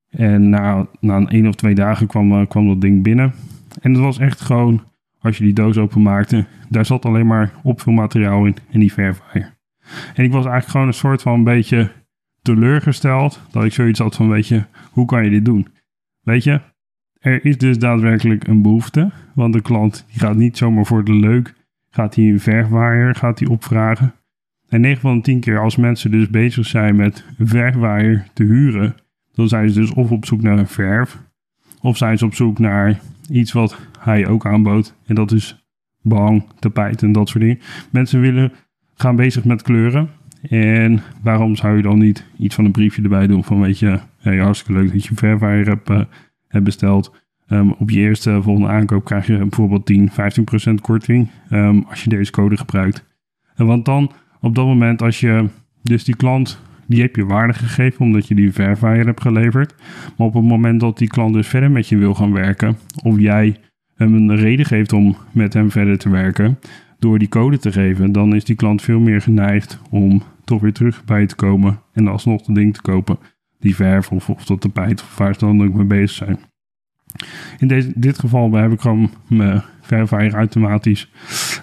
En 0.10 0.50
na, 0.50 0.88
na 1.00 1.18
een 1.18 1.30
één 1.30 1.48
of 1.48 1.56
twee 1.56 1.76
dagen 1.76 2.08
kwam, 2.08 2.48
kwam 2.48 2.68
dat 2.68 2.82
ding 2.82 3.04
binnen. 3.04 3.34
En 3.82 3.92
het 3.92 4.02
was 4.02 4.20
echt 4.20 4.42
gewoon, 4.42 4.82
als 5.20 5.38
je 5.38 5.44
die 5.44 5.54
doos 5.54 5.78
openmaakte, 5.78 6.46
daar 6.70 6.86
zat 6.86 7.06
alleen 7.06 7.28
maar 7.28 7.52
opvulmateriaal 7.64 8.46
in 8.46 8.56
en 8.72 8.80
die 8.80 8.94
verfwaaier. 8.94 9.56
En 10.14 10.24
ik 10.24 10.32
was 10.32 10.46
eigenlijk 10.46 10.68
gewoon 10.68 10.88
een 10.88 10.94
soort 10.94 11.22
van 11.22 11.34
een 11.34 11.44
beetje 11.44 11.92
teleurgesteld. 12.42 13.42
Dat 13.52 13.64
ik 13.64 13.74
zoiets 13.74 14.00
had 14.00 14.16
van, 14.16 14.30
weet 14.30 14.48
je, 14.48 14.64
hoe 14.92 15.06
kan 15.06 15.24
je 15.24 15.30
dit 15.30 15.46
doen? 15.46 15.68
Weet 16.22 16.44
je, 16.44 16.62
er 17.20 17.46
is 17.46 17.58
dus 17.58 17.80
daadwerkelijk 17.80 18.48
een 18.48 18.62
behoefte. 18.62 19.12
Want 19.34 19.54
de 19.54 19.62
klant 19.62 20.06
die 20.12 20.20
gaat 20.20 20.36
niet 20.36 20.58
zomaar 20.58 20.86
voor 20.86 21.04
de 21.04 21.14
leuk, 21.14 21.54
gaat 21.90 22.16
hij 22.16 22.26
een 22.26 22.40
verfwaaier, 22.40 23.16
gaat 23.16 23.40
hij 23.40 23.48
opvragen. 23.48 24.14
En 24.70 24.82
9 24.82 25.02
van 25.02 25.16
de 25.16 25.22
10 25.22 25.40
keer 25.40 25.60
als 25.60 25.76
mensen 25.76 26.12
dus 26.12 26.30
bezig 26.30 26.66
zijn 26.66 26.96
met 26.96 27.26
een 27.38 27.48
verfwaaier 27.48 28.28
te 28.34 28.44
huren, 28.44 28.96
dan 29.34 29.48
zijn 29.48 29.70
ze 29.70 29.80
dus 29.80 29.94
of 29.94 30.12
op 30.12 30.26
zoek 30.26 30.42
naar 30.42 30.58
een 30.58 30.68
verf, 30.68 31.18
of 31.82 31.98
zijn 31.98 32.18
ze 32.18 32.26
op 32.26 32.36
zoek 32.36 32.60
naar 32.60 33.00
iets 33.30 33.52
wat 33.52 33.78
hij 34.08 34.28
ook 34.28 34.46
aanbood. 34.46 34.96
En 35.06 35.16
dat 35.16 35.32
is 35.32 35.66
behang, 36.02 36.44
tapijt 36.60 37.02
en 37.02 37.12
dat 37.12 37.30
soort 37.30 37.44
dingen. 37.44 37.60
Mensen 37.92 38.22
willen 38.22 38.52
gaan 38.94 39.16
bezig 39.16 39.46
met 39.46 39.62
kleuren. 39.62 40.10
En 40.50 41.02
waarom 41.22 41.56
zou 41.56 41.76
je 41.76 41.82
dan 41.82 41.98
niet 41.98 42.26
iets 42.38 42.56
van 42.56 42.66
een 42.66 42.72
briefje 42.72 43.02
erbij 43.02 43.28
doen 43.28 43.44
van 43.44 43.62
weet 43.62 43.80
je, 43.80 44.00
hey, 44.18 44.38
hartstikke 44.38 44.82
leuk 44.82 44.92
dat 44.92 45.06
je 45.06 45.16
Verfire 45.16 45.70
hebt, 45.70 45.90
uh, 45.90 46.02
hebt 46.48 46.64
besteld. 46.64 47.16
Um, 47.50 47.72
op 47.72 47.90
je 47.90 48.00
eerste 48.00 48.42
volgende 48.42 48.70
aankoop 48.70 49.06
krijg 49.06 49.28
je 49.28 49.38
bijvoorbeeld 49.38 49.86
10, 49.86 50.12
15% 50.72 50.74
korting 50.82 51.30
um, 51.52 51.86
als 51.90 52.04
je 52.04 52.10
deze 52.10 52.32
code 52.32 52.58
gebruikt. 52.58 53.06
En 53.56 53.66
want 53.66 53.86
dan 53.86 54.12
op 54.42 54.56
dat 54.56 54.66
moment 54.66 55.02
als 55.02 55.20
je 55.20 55.50
dus 55.82 56.04
die 56.04 56.16
klant 56.16 56.62
die 56.88 57.02
heb 57.02 57.16
je 57.16 57.26
waarde 57.26 57.54
gegeven 57.54 58.02
omdat 58.02 58.28
je 58.28 58.36
die 58.36 58.52
verfwaaier 58.52 59.06
hebt 59.06 59.22
geleverd. 59.22 59.76
Maar 60.18 60.28
op 60.28 60.34
het 60.34 60.44
moment 60.44 60.80
dat 60.80 60.98
die 60.98 61.08
klant 61.08 61.34
dus 61.34 61.48
verder 61.48 61.72
met 61.72 61.88
je 61.88 61.98
wil 61.98 62.14
gaan 62.14 62.34
werken, 62.34 62.78
of 63.04 63.20
jij 63.20 63.58
hem 63.98 64.14
een 64.14 64.36
reden 64.36 64.66
geeft 64.66 64.94
om 64.94 65.16
met 65.32 65.54
hem 65.54 65.72
verder 65.72 65.98
te 65.98 66.10
werken, 66.10 66.60
door 67.00 67.20
die 67.20 67.30
code 67.30 67.58
te 67.58 67.72
geven, 67.72 68.12
dan 68.12 68.36
is 68.36 68.44
die 68.44 68.56
klant 68.56 68.82
veel 68.82 69.00
meer 69.00 69.22
geneigd 69.22 69.80
om 69.90 70.24
toch 70.44 70.62
weer 70.62 70.74
terug 70.74 71.06
bij 71.06 71.26
te 71.26 71.36
komen 71.36 71.82
en 71.94 72.08
alsnog 72.08 72.42
de 72.42 72.54
ding 72.54 72.74
te 72.74 72.82
kopen. 72.82 73.18
Die 73.60 73.76
verf 73.76 74.12
of, 74.12 74.30
of 74.30 74.46
dat 74.46 74.62
tapijt 74.62 75.02
of 75.02 75.18
waar 75.18 75.34
ze 75.34 75.40
dan 75.40 75.64
ook 75.64 75.74
mee 75.74 75.86
bezig 75.86 76.12
zijn. 76.12 76.40
In 77.58 77.68
deze, 77.68 77.92
dit 77.96 78.20
geval 78.20 78.52
heb 78.52 78.72
ik 78.72 78.82
gewoon 78.82 79.10
mijn 79.28 79.64
verfwaaier 79.82 80.34
automatisch 80.34 81.12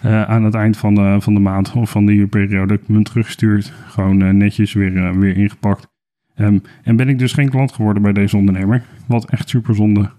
uh, 0.05 0.23
aan 0.23 0.45
het 0.45 0.55
eind 0.55 0.77
van 0.77 0.95
de, 0.95 1.17
van 1.21 1.35
de 1.35 1.41
maand 1.41 1.73
of 1.73 1.91
van 1.91 2.07
de 2.07 2.13
uurperiode 2.13 2.75
ik 2.75 2.81
hem 2.87 3.03
teruggestuurd. 3.03 3.73
Gewoon 3.87 4.23
uh, 4.23 4.31
netjes 4.31 4.73
weer, 4.73 4.93
uh, 4.93 5.11
weer 5.11 5.37
ingepakt. 5.37 5.93
Um, 6.37 6.63
en 6.83 6.97
ben 6.97 7.09
ik 7.09 7.19
dus 7.19 7.33
geen 7.33 7.49
klant 7.49 7.73
geworden 7.73 8.03
bij 8.03 8.13
deze 8.13 8.37
ondernemer. 8.37 8.85
Wat 9.07 9.31
echt 9.31 9.49
super 9.49 9.75
zonde 9.75 10.11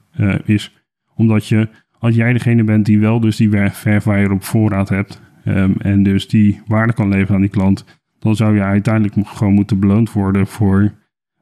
is. 0.45 0.85
Omdat 1.15 1.47
je, 1.47 1.69
als 1.99 2.15
jij 2.15 2.33
degene 2.33 2.63
bent 2.63 2.85
die 2.85 2.99
wel 2.99 3.19
dus 3.19 3.35
die 3.35 3.49
verfwaaier 3.71 4.31
op 4.31 4.43
voorraad 4.43 4.89
hebt. 4.89 5.21
Um, 5.47 5.75
en 5.77 6.03
dus 6.03 6.27
die 6.27 6.61
waarde 6.67 6.93
kan 6.93 7.09
leveren 7.09 7.35
aan 7.35 7.41
die 7.41 7.49
klant. 7.49 7.85
Dan 8.19 8.35
zou 8.35 8.55
je 8.55 8.61
uiteindelijk 8.61 9.27
gewoon 9.27 9.53
moeten 9.53 9.79
beloond 9.79 10.11
worden 10.11 10.47
voor 10.47 10.91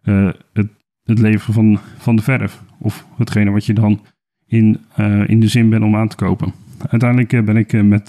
het, 0.01 0.67
het 1.03 1.19
leveren 1.19 1.53
van, 1.53 1.79
van 1.97 2.15
de 2.15 2.21
verf. 2.21 2.63
Of 2.79 3.07
hetgene 3.17 3.51
wat 3.51 3.65
je 3.65 3.73
dan 3.73 4.01
in, 4.45 4.79
uh, 4.99 5.29
in 5.29 5.39
de 5.39 5.47
zin 5.47 5.69
bent 5.69 5.83
om 5.83 5.95
aan 5.95 6.07
te 6.07 6.15
kopen. 6.15 6.53
Uiteindelijk 6.89 7.33
uh, 7.33 7.43
ben 7.43 7.57
ik 7.57 7.83
met 7.83 8.07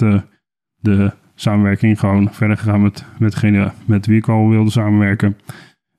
de 0.80 1.12
samenwerking 1.34 2.00
gewoon 2.00 2.32
verder 2.32 2.56
gegaan 2.56 2.82
met, 2.82 3.04
met 3.18 3.32
degene 3.32 3.72
met 3.84 4.06
wie 4.06 4.16
ik 4.16 4.28
al 4.28 4.48
wilde 4.48 4.70
samenwerken. 4.70 5.36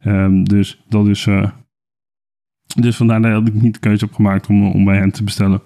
Um, 0.05 0.43
dus 0.43 0.83
dat 0.89 1.07
is. 1.07 1.27
dus 2.75 2.95
vandaar 2.95 3.21
dat 3.21 3.47
ik 3.47 3.53
niet 3.53 3.73
de 3.73 3.79
keuze 3.79 4.05
heb 4.05 4.13
gemaakt 4.13 4.47
om, 4.47 4.67
om 4.67 4.85
bij 4.85 4.97
hen 4.97 5.11
te 5.11 5.23
bestellen. 5.23 5.61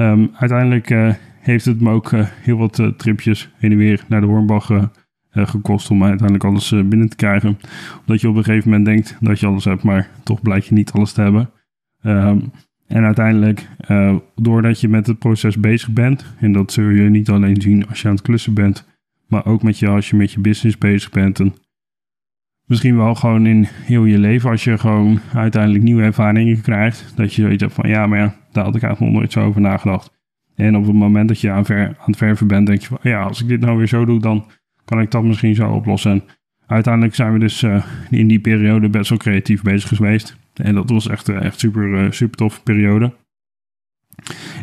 Um, 0.00 0.30
uiteindelijk 0.34 1.16
heeft 1.40 1.64
het 1.64 1.80
me 1.80 1.90
ook 1.90 2.10
heel 2.42 2.56
wat 2.56 2.92
tripjes 2.96 3.50
heen 3.56 3.72
en 3.72 3.78
weer 3.78 4.04
naar 4.08 4.20
de 4.20 4.26
Hornbach 4.26 4.90
gekost 5.30 5.90
om 5.90 6.04
uiteindelijk 6.04 6.44
alles 6.44 6.70
binnen 6.70 7.08
te 7.08 7.16
krijgen. 7.16 7.58
Omdat 8.00 8.20
je 8.20 8.28
op 8.28 8.36
een 8.36 8.44
gegeven 8.44 8.70
moment 8.70 8.86
denkt 8.86 9.16
dat 9.20 9.40
je 9.40 9.46
alles 9.46 9.64
hebt, 9.64 9.82
maar 9.82 10.10
toch 10.24 10.42
blijkt 10.42 10.66
je 10.66 10.74
niet 10.74 10.92
alles 10.92 11.12
te 11.12 11.20
hebben. 11.20 11.50
Um, 12.02 12.50
en 12.86 13.04
uiteindelijk, 13.04 13.68
doordat 14.34 14.80
je 14.80 14.88
met 14.88 15.06
het 15.06 15.18
proces 15.18 15.60
bezig 15.60 15.90
bent, 15.90 16.34
en 16.38 16.52
dat 16.52 16.72
zul 16.72 16.88
je 16.88 17.08
niet 17.08 17.28
alleen 17.28 17.60
zien 17.60 17.88
als 17.88 18.02
je 18.02 18.08
aan 18.08 18.14
het 18.14 18.22
klussen 18.22 18.54
bent, 18.54 18.86
maar 19.26 19.46
ook 19.46 19.62
met 19.62 19.78
je 19.78 19.88
als 19.88 20.10
je 20.10 20.16
met 20.16 20.32
je 20.32 20.40
business 20.40 20.78
bezig 20.78 21.10
bent. 21.10 21.40
En 21.40 21.54
misschien 22.64 22.96
wel 22.96 23.14
gewoon 23.14 23.46
in 23.46 23.66
heel 23.70 24.04
je 24.04 24.18
leven, 24.18 24.50
als 24.50 24.64
je 24.64 24.78
gewoon 24.78 25.20
uiteindelijk 25.34 25.84
nieuwe 25.84 26.02
ervaringen 26.02 26.60
krijgt, 26.60 27.12
dat 27.16 27.34
je 27.34 27.42
zoiets 27.42 27.62
hebt 27.62 27.74
van 27.74 27.88
ja, 27.88 28.06
maar 28.06 28.18
ja, 28.18 28.34
daar 28.52 28.64
had 28.64 28.76
ik 28.76 28.82
eigenlijk 28.82 29.12
nog 29.12 29.20
nooit 29.20 29.32
zo 29.32 29.44
over 29.44 29.60
nagedacht. 29.60 30.16
En 30.54 30.76
op 30.76 30.86
het 30.86 30.94
moment 30.94 31.28
dat 31.28 31.40
je 31.40 31.50
aan, 31.50 31.64
ver, 31.64 31.86
aan 31.86 31.94
het 32.04 32.16
verven 32.16 32.46
bent, 32.46 32.66
denk 32.66 32.80
je 32.80 32.86
van 32.86 32.98
ja, 33.02 33.22
als 33.22 33.42
ik 33.42 33.48
dit 33.48 33.60
nou 33.60 33.78
weer 33.78 33.86
zo 33.86 34.04
doe, 34.04 34.20
dan 34.20 34.46
kan 34.84 35.00
ik 35.00 35.10
dat 35.10 35.22
misschien 35.22 35.54
zo 35.54 35.70
oplossen. 35.70 36.10
En 36.10 36.24
uiteindelijk 36.66 37.14
zijn 37.14 37.32
we 37.32 37.38
dus 37.38 37.62
uh, 37.62 37.84
in 38.10 38.28
die 38.28 38.40
periode 38.40 38.88
best 38.88 39.08
wel 39.08 39.18
creatief 39.18 39.62
bezig 39.62 39.96
geweest. 39.96 40.36
En 40.54 40.74
dat 40.74 40.90
was 40.90 41.08
echt, 41.08 41.28
eh, 41.28 41.44
echt 41.44 41.58
super, 41.58 42.04
eh, 42.04 42.10
super 42.10 42.36
toffe 42.36 42.62
periode. 42.62 43.12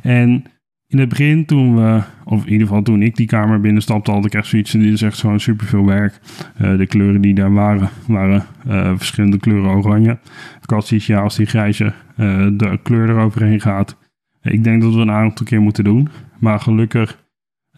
En 0.01 0.46
in 0.88 1.00
het 1.00 1.10
begin, 1.10 1.46
toen 1.46 1.75
we, 1.75 2.01
of 2.24 2.46
in 2.46 2.51
ieder 2.51 2.68
geval 2.68 2.82
toen 2.82 3.01
ik 3.01 3.15
die 3.15 3.27
kamer 3.27 3.60
binnenstapte, 3.60 4.12
had 4.12 4.25
ik 4.25 4.34
echt 4.34 4.48
zoiets. 4.48 4.72
Dit 4.72 4.94
is 4.94 5.01
echt 5.01 5.20
gewoon 5.20 5.39
super 5.39 5.65
veel 5.65 5.86
werk. 5.86 6.20
Uh, 6.62 6.77
de 6.77 6.86
kleuren 6.86 7.22
die 7.22 7.34
daar 7.34 7.54
waren, 7.54 7.89
waren 8.08 8.46
uh, 8.68 8.94
verschillende 8.96 9.39
kleuren 9.39 9.72
oranje. 9.72 10.18
Ik 10.62 10.70
had 10.70 10.89
ja, 10.89 11.20
als 11.20 11.36
die 11.36 11.46
grijze 11.46 11.94
uh, 12.18 12.48
de 12.54 12.80
kleur 12.84 13.10
eroverheen 13.10 13.62
gaat. 13.62 13.98
Ik 14.42 14.63
denk 14.63 14.82
dat 14.82 14.94
we 14.94 15.00
een 15.00 15.12
aantal 15.12 15.46
keer 15.46 15.62
moeten 15.62 15.84
doen. 15.84 16.10
Maar 16.39 16.60
gelukkig 16.60 17.24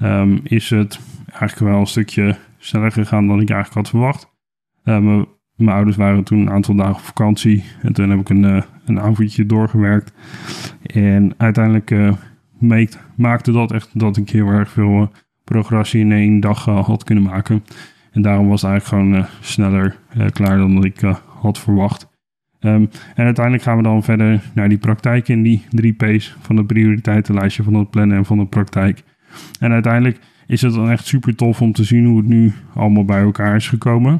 um, 0.02 0.40
is 0.44 0.70
het 0.70 1.00
eigenlijk 1.30 1.72
wel 1.72 1.80
een 1.80 1.88
stukje 1.88 2.36
sneller 2.58 2.92
gegaan 2.92 3.28
dan 3.28 3.42
ik 3.42 3.50
eigenlijk 3.50 3.74
had 3.74 3.90
verwacht. 3.90 4.36
Um, 4.84 5.26
mijn 5.56 5.76
ouders 5.76 5.98
waren 5.98 6.24
toen 6.24 6.40
een 6.40 6.50
aantal 6.50 6.76
dagen 6.76 6.96
op 6.96 7.02
vakantie. 7.02 7.64
En 7.82 7.94
toen 7.94 8.10
heb 8.10 8.20
ik 8.20 8.30
een, 8.30 8.64
een 8.86 9.00
avondje 9.00 9.46
doorgewerkt. 9.46 10.14
En 10.84 11.34
uiteindelijk 11.38 11.92
maakte 13.16 13.52
dat 13.52 13.72
echt 13.72 14.00
dat 14.00 14.18
ik 14.18 14.30
heel 14.30 14.48
erg 14.48 14.70
veel 14.72 15.02
uh, 15.02 15.08
progressie 15.44 16.02
in 16.02 16.12
één 16.12 16.40
dag 16.40 16.66
had 16.66 17.04
kunnen 17.04 17.24
maken. 17.24 17.64
En 18.12 18.22
daarom 18.22 18.48
was 18.48 18.62
het 18.62 18.72
eigenlijk 18.72 19.10
gewoon 19.10 19.26
sneller 19.42 19.98
klaar 20.32 20.58
dan 20.58 20.84
ik 20.84 21.00
had 21.40 21.60
verwacht. 21.60 22.08
Um, 22.60 22.90
en 23.16 23.26
uiteindelijk 23.26 23.64
gaan 23.64 23.78
we 23.78 23.84
dan 23.84 24.04
verder 24.04 24.42
naar 24.54 24.70
die 24.70 24.78
praktijk 24.78 25.28
in 25.28 25.44
die 25.44 25.66
drie 25.70 25.94
P's 25.94 26.36
van 26.40 26.58
het 26.58 26.68
prioriteitenlijstje 26.68 27.64
van 27.64 27.74
het 27.74 27.90
plannen 27.90 28.18
en 28.18 28.26
van 28.26 28.38
de 28.38 28.46
praktijk. 28.46 29.04
En 29.60 29.72
uiteindelijk 29.72 30.20
is 30.48 30.62
het 30.62 30.74
dan 30.74 30.90
echt 30.90 31.06
super 31.06 31.36
tof 31.36 31.62
om 31.62 31.72
te 31.72 31.84
zien 31.84 32.06
hoe 32.06 32.18
het 32.18 32.28
nu 32.28 32.54
allemaal 32.74 33.06
bij 33.06 33.22
elkaar 33.22 33.56
is 33.56 33.68
gekomen. 33.68 34.20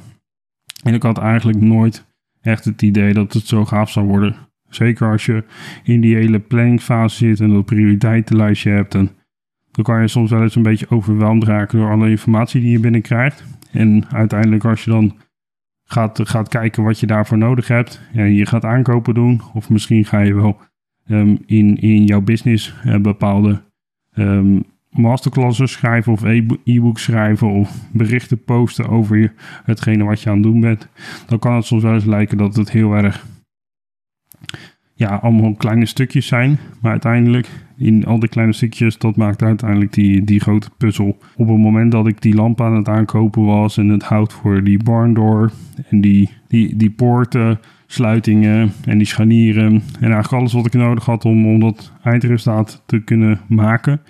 En 0.84 0.94
ik 0.94 1.04
had 1.04 1.18
eigenlijk 1.18 1.62
nooit 1.62 2.06
echt 2.42 2.66
het 2.66 2.82
idee 2.82 3.14
dat 3.14 3.34
het 3.34 3.48
zo 3.48 3.66
gaaf 3.66 3.92
zou 3.92 4.06
worden. 4.06 4.36
Zeker 4.70 5.12
als 5.12 5.26
je 5.26 5.44
in 5.84 6.02
die 6.02 6.16
hele 6.16 6.40
planningfase 6.40 7.16
zit 7.16 7.40
en 7.40 7.54
dat 7.54 7.66
prioriteitenlijstje 7.66 8.72
hebt. 8.72 8.92
Dan 8.92 9.10
kan 9.82 10.02
je 10.02 10.08
soms 10.08 10.32
wel 10.32 10.42
eens 10.42 10.56
een 10.56 10.62
beetje 10.62 10.90
overweldigd 10.90 11.52
raken 11.52 11.80
door 11.80 11.92
alle 11.92 12.10
informatie 12.10 12.62
die 12.62 12.72
je 12.72 12.80
binnenkrijgt. 12.80 13.44
En 13.72 14.06
uiteindelijk 14.12 14.66
als 14.66 14.84
je 14.84 14.92
dan 14.92 15.16
gaat, 15.84 16.20
gaat 16.24 16.50
kijken 16.50 16.84
wat 16.84 17.00
je 17.00 17.08
daarvoor 17.08 17.38
nodig 17.38 17.68
hebt. 17.68 18.02
En 18.14 18.34
je 18.34 18.46
gaat 18.46 18.66
aankopen 18.66 19.14
doen. 19.14 19.42
Of 19.54 19.70
misschien 19.70 20.06
ga 20.06 20.20
je 20.20 20.34
wel 20.34 20.60
um, 21.08 21.40
in, 21.46 21.78
in 21.78 22.04
jouw 22.04 22.22
business 22.22 22.76
uh, 22.86 22.98
bepaalde 22.98 23.62
um, 24.16 24.64
masterclasses 24.90 25.72
schrijven 25.72 26.12
of 26.12 26.24
e-books 26.64 27.04
schrijven 27.04 27.48
of 27.48 27.90
berichten 27.92 28.44
posten 28.44 28.90
over 28.90 29.34
hetgene 29.64 30.04
wat 30.04 30.22
je 30.22 30.30
aan 30.30 30.36
het 30.36 30.44
doen 30.44 30.60
bent, 30.60 30.88
dan 31.28 31.40
kan 31.40 31.56
het 31.56 31.66
soms 31.66 31.84
wel 31.84 31.94
eens 31.94 32.06
lijken 32.06 32.38
dat 32.38 32.56
het 32.56 32.72
heel 32.72 32.94
erg, 32.94 33.26
ja, 34.94 35.16
allemaal 35.16 35.54
kleine 35.54 35.86
stukjes 35.86 36.28
zijn. 36.28 36.58
Maar 36.82 36.92
uiteindelijk, 36.92 37.50
in 37.78 38.06
al 38.06 38.20
die 38.20 38.30
kleine 38.30 38.54
stukjes, 38.54 38.98
dat 38.98 39.16
maakt 39.16 39.42
uiteindelijk 39.42 39.94
die, 39.94 40.24
die 40.24 40.40
grote 40.40 40.70
puzzel. 40.78 41.18
Op 41.36 41.48
het 41.48 41.58
moment 41.58 41.92
dat 41.92 42.08
ik 42.08 42.22
die 42.22 42.36
lamp 42.36 42.62
aan 42.62 42.76
het 42.76 42.88
aankopen 42.88 43.46
was 43.46 43.78
en 43.78 43.90
het 43.90 44.04
hout 44.04 44.34
voor 44.34 44.64
die 44.64 44.84
barndoor 44.84 45.52
en 45.90 46.02
die, 46.02 46.30
die, 46.48 46.76
die 46.76 46.90
poorten 46.90 47.60
sluitingen 47.88 48.72
en 48.86 48.98
die 48.98 49.08
scharnieren. 49.08 49.74
En 50.00 50.12
eigenlijk 50.12 50.34
alles 50.34 50.54
wat 50.54 50.66
ik 50.66 50.74
nodig 50.74 51.06
had 51.06 51.26
om, 51.26 51.48
om 51.48 51.60
dat 51.60 51.94
eindresultaat 52.04 52.84
te 52.86 53.00
kunnen 53.04 53.40
maken. 53.48 54.02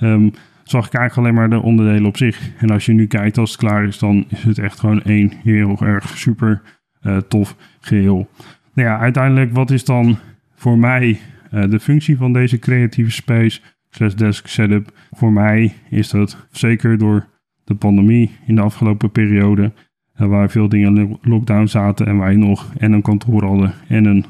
Um, 0.00 0.30
zag 0.62 0.86
ik 0.86 0.94
eigenlijk 0.94 1.16
alleen 1.16 1.48
maar 1.48 1.58
de 1.58 1.66
onderdelen 1.66 2.06
op 2.06 2.16
zich. 2.16 2.50
En 2.58 2.70
als 2.70 2.86
je 2.86 2.92
nu 2.92 3.06
kijkt 3.06 3.38
als 3.38 3.50
het 3.50 3.60
klaar 3.60 3.84
is, 3.84 3.98
dan 3.98 4.24
is 4.28 4.42
het 4.42 4.58
echt 4.58 4.80
gewoon 4.80 5.02
één 5.02 5.32
heel 5.42 5.76
erg 5.80 6.18
super 6.18 6.62
uh, 7.02 7.16
tof 7.16 7.56
geheel. 7.80 8.28
Nou 8.76 8.88
ja, 8.88 8.98
uiteindelijk 8.98 9.52
wat 9.52 9.70
is 9.70 9.84
dan 9.84 10.18
voor 10.54 10.78
mij 10.78 11.18
uh, 11.52 11.70
de 11.70 11.80
functie 11.80 12.16
van 12.16 12.32
deze 12.32 12.58
creatieve 12.58 13.10
space 13.10 13.60
slash 13.90 14.14
desk 14.14 14.46
setup? 14.46 14.92
Voor 15.10 15.32
mij 15.32 15.72
is 15.90 16.10
dat 16.10 16.46
zeker 16.50 16.98
door 16.98 17.26
de 17.64 17.74
pandemie 17.74 18.30
in 18.46 18.54
de 18.54 18.60
afgelopen 18.60 19.10
periode 19.10 19.72
waar 20.16 20.50
veel 20.50 20.68
dingen 20.68 20.96
in 20.96 21.18
lockdown 21.22 21.66
zaten 21.66 22.06
en 22.06 22.18
wij 22.18 22.34
nog 22.34 22.72
en 22.78 22.92
een 22.92 23.02
kantoor 23.02 23.44
hadden 23.44 23.72
en 23.88 24.04
een 24.04 24.24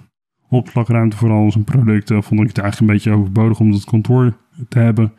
opslagruimte 0.48 1.16
voor 1.16 1.30
al 1.30 1.42
onze 1.42 1.64
producten, 1.64 2.22
vond 2.22 2.40
ik 2.40 2.46
het 2.46 2.58
eigenlijk 2.58 2.90
een 2.90 2.96
beetje 2.96 3.20
overbodig 3.20 3.60
om 3.60 3.70
dat 3.70 3.84
kantoor 3.84 4.36
te 4.68 4.78
hebben. 4.78 5.12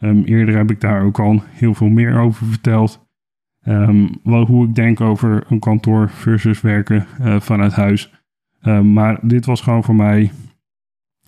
Um, 0.00 0.24
eerder 0.24 0.56
heb 0.56 0.70
ik 0.70 0.80
daar 0.80 1.02
ook 1.02 1.18
al 1.18 1.42
heel 1.48 1.74
veel 1.74 1.88
meer 1.88 2.18
over 2.18 2.46
verteld. 2.46 3.08
Wel 4.22 4.46
hoe 4.46 4.68
ik 4.68 4.74
denk 4.74 5.00
over 5.00 5.44
een 5.48 5.58
kantoor 5.58 6.10
versus 6.10 6.60
werken 6.60 7.06
uh, 7.20 7.40
vanuit 7.40 7.72
huis. 7.72 8.19
Um, 8.62 8.92
maar 8.92 9.18
dit 9.22 9.46
was 9.46 9.60
gewoon 9.60 9.84
voor 9.84 9.94
mij 9.94 10.30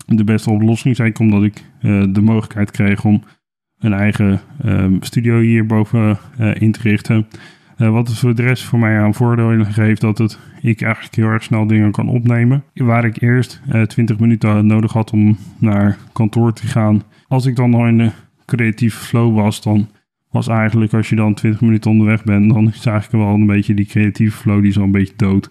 de 0.05 0.23
beste 0.23 0.49
oplossing. 0.49 0.95
Zeker 0.95 1.23
omdat 1.23 1.43
ik 1.43 1.63
uh, 1.81 2.03
de 2.09 2.21
mogelijkheid 2.21 2.71
kreeg 2.71 3.05
om 3.05 3.23
een 3.79 3.93
eigen 3.93 4.41
studio 4.99 5.39
hierboven 5.39 6.17
uh, 6.39 6.55
in 6.55 6.71
te 6.71 6.79
richten. 6.81 7.27
Uh, 7.77 7.89
wat 7.89 8.07
het 8.07 8.17
voor 8.17 8.35
de 8.35 8.41
rest 8.41 8.63
voor 8.63 8.79
mij 8.79 8.99
aan 8.99 9.13
voordelen 9.13 9.65
geeft, 9.65 10.01
dat 10.01 10.17
het, 10.17 10.39
ik 10.61 10.81
eigenlijk 10.81 11.15
heel 11.15 11.27
erg 11.27 11.43
snel 11.43 11.67
dingen 11.67 11.91
kan 11.91 12.07
opnemen. 12.09 12.63
Waar 12.73 13.05
ik 13.05 13.21
eerst 13.21 13.61
uh, 13.67 13.81
eh, 13.81 13.87
20 13.87 14.19
minuten 14.19 14.65
nodig 14.65 14.93
had 14.93 15.11
om 15.11 15.37
naar 15.57 15.97
kantoor 16.13 16.53
te 16.53 16.67
gaan. 16.67 17.03
Als 17.27 17.45
ik 17.45 17.55
dan 17.55 17.69
nog 17.69 17.87
in 17.87 17.97
de 17.97 18.11
creatieve 18.45 18.99
flow 18.99 19.35
was, 19.35 19.61
dan 19.61 19.89
was 20.29 20.47
eigenlijk 20.47 20.93
als 20.93 21.09
je 21.09 21.15
dan 21.15 21.33
20 21.33 21.61
minuten 21.61 21.91
onderweg 21.91 22.23
bent, 22.23 22.53
dan 22.53 22.67
is 22.67 22.85
eigenlijk 22.85 23.23
wel 23.25 23.33
een 23.33 23.45
beetje 23.45 23.73
die 23.73 23.85
creatieve 23.85 24.37
flow 24.37 24.61
die 24.61 24.71
zo 24.71 24.83
een 24.83 24.91
beetje 24.91 25.13
dood. 25.15 25.49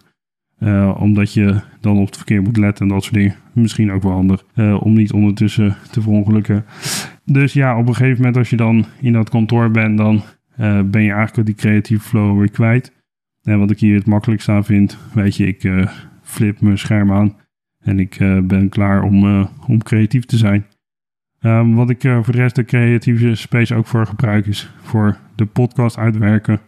Uh, 0.62 0.96
omdat 1.00 1.32
je 1.32 1.60
dan 1.80 1.98
op 1.98 2.06
het 2.06 2.16
verkeer 2.16 2.42
moet 2.42 2.56
letten 2.56 2.86
en 2.86 2.92
dat 2.92 3.02
soort 3.02 3.14
dingen. 3.14 3.34
Misschien 3.52 3.92
ook 3.92 4.02
wel 4.02 4.12
handig 4.12 4.44
om 4.80 4.92
niet 4.92 5.12
ondertussen 5.12 5.76
te 5.90 6.00
verongelukken. 6.00 6.64
Dus 7.24 7.52
ja, 7.52 7.78
op 7.78 7.88
een 7.88 7.94
gegeven 7.94 8.16
moment 8.16 8.36
als 8.36 8.50
je 8.50 8.56
dan 8.56 8.84
in 9.00 9.12
dat 9.12 9.30
kantoor 9.30 9.70
bent, 9.70 9.98
dan 9.98 10.22
uh, 10.60 10.80
ben 10.82 11.02
je 11.02 11.12
eigenlijk 11.12 11.46
die 11.46 11.56
creatieve 11.56 12.08
flow 12.08 12.38
weer 12.38 12.50
kwijt. 12.50 12.92
En 13.42 13.58
wat 13.58 13.70
ik 13.70 13.78
hier 13.78 13.94
het 13.94 14.06
makkelijkst 14.06 14.48
aan 14.48 14.64
vind, 14.64 14.98
weet 15.14 15.36
je, 15.36 15.46
ik 15.46 15.88
flip 16.22 16.60
mijn 16.60 16.78
scherm 16.78 17.12
aan 17.12 17.36
en 17.78 17.98
ik 17.98 18.16
ben 18.44 18.68
klaar 18.68 19.02
om, 19.02 19.48
om 19.66 19.82
creatief 19.82 20.24
te 20.24 20.36
zijn. 20.36 20.66
Um, 21.40 21.74
wat 21.74 21.90
ik 21.90 22.00
voor 22.00 22.32
de 22.32 22.38
rest 22.40 22.54
de 22.54 22.64
creatieve 22.64 23.34
space 23.34 23.74
ook 23.74 23.86
voor 23.86 24.06
gebruik 24.06 24.46
is 24.46 24.72
voor 24.82 25.16
de 25.34 25.46
podcast 25.46 25.98
uitwerken, 25.98 26.60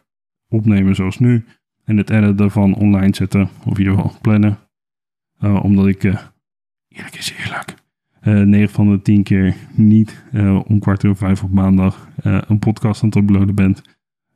opnemen 0.48 0.94
zoals 0.94 1.18
nu 1.18 1.44
en 1.84 1.96
het 1.96 2.10
editen 2.10 2.50
van 2.50 2.74
online 2.74 3.14
zetten 3.14 3.48
of 3.64 3.72
in 3.72 3.78
ieder 3.78 3.94
geval 3.94 4.18
plannen. 4.20 4.58
omdat 5.40 5.86
ik, 5.86 6.02
eerlijk 6.88 7.16
is 7.16 7.34
eerlijk, 7.38 7.74
uh, 8.24 8.40
eh, 8.40 8.46
9 8.46 8.74
van 8.74 8.90
de 8.90 9.02
10 9.02 9.22
keer 9.22 9.56
niet 9.74 10.24
uh, 10.32 10.60
om 10.66 10.78
kwart 10.78 11.04
over 11.04 11.26
vijf 11.26 11.42
op 11.42 11.50
maandag 11.50 12.08
uh, 12.24 12.42
een 12.46 12.58
podcast 12.58 13.02
aan 13.02 13.08
het 13.08 13.18
uploaden 13.18 13.54
bent. 13.54 13.82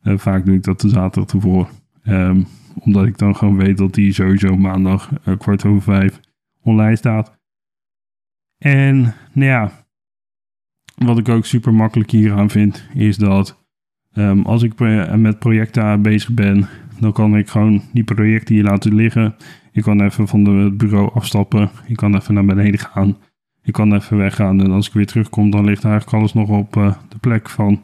vaak 0.02 0.44
doe 0.44 0.54
ik 0.54 0.62
dat 0.62 0.80
de 0.80 0.88
zaterdag 0.88 1.34
ervoor. 1.34 1.68
Um, 2.04 2.46
omdat 2.80 3.06
ik 3.06 3.18
dan 3.18 3.36
gewoon 3.36 3.56
weet 3.56 3.78
dat 3.78 3.94
die 3.94 4.12
sowieso 4.12 4.56
maandag 4.56 5.12
kwart 5.38 5.64
over 5.64 5.82
vijf 5.82 6.20
online 6.62 6.96
staat. 6.96 7.38
En 8.58 9.00
nou 9.32 9.50
ja, 9.50 9.86
wat 10.94 11.18
ik 11.18 11.28
ook 11.28 11.44
super 11.44 11.74
makkelijk 11.74 12.10
hieraan 12.10 12.50
vind, 12.50 12.88
is 12.94 13.16
dat 13.16 13.64
um, 14.14 14.42
als 14.42 14.62
ik 14.62 14.78
met 15.16 15.38
projecten 15.38 16.02
bezig 16.02 16.34
ben, 16.34 16.68
dan 17.00 17.12
kan 17.12 17.36
ik 17.36 17.48
gewoon 17.48 17.82
die 17.92 18.04
projecten 18.04 18.54
hier 18.54 18.64
laten 18.64 18.94
liggen. 18.94 19.34
Ik 19.72 19.82
kan 19.82 20.00
even 20.00 20.28
van 20.28 20.44
het 20.44 20.76
bureau 20.76 21.10
afstappen. 21.14 21.70
Ik 21.86 21.96
kan 21.96 22.14
even 22.14 22.34
naar 22.34 22.44
beneden 22.44 22.80
gaan. 22.80 23.16
Ik 23.62 23.72
kan 23.72 23.94
even 23.94 24.16
weggaan 24.16 24.60
en 24.60 24.70
als 24.70 24.86
ik 24.86 24.92
weer 24.92 25.06
terugkom, 25.06 25.50
dan 25.50 25.64
ligt 25.64 25.84
eigenlijk 25.84 26.16
alles 26.16 26.32
nog 26.32 26.48
op 26.48 26.76
uh, 26.76 26.94
de 27.08 27.18
plek 27.18 27.48
van 27.48 27.82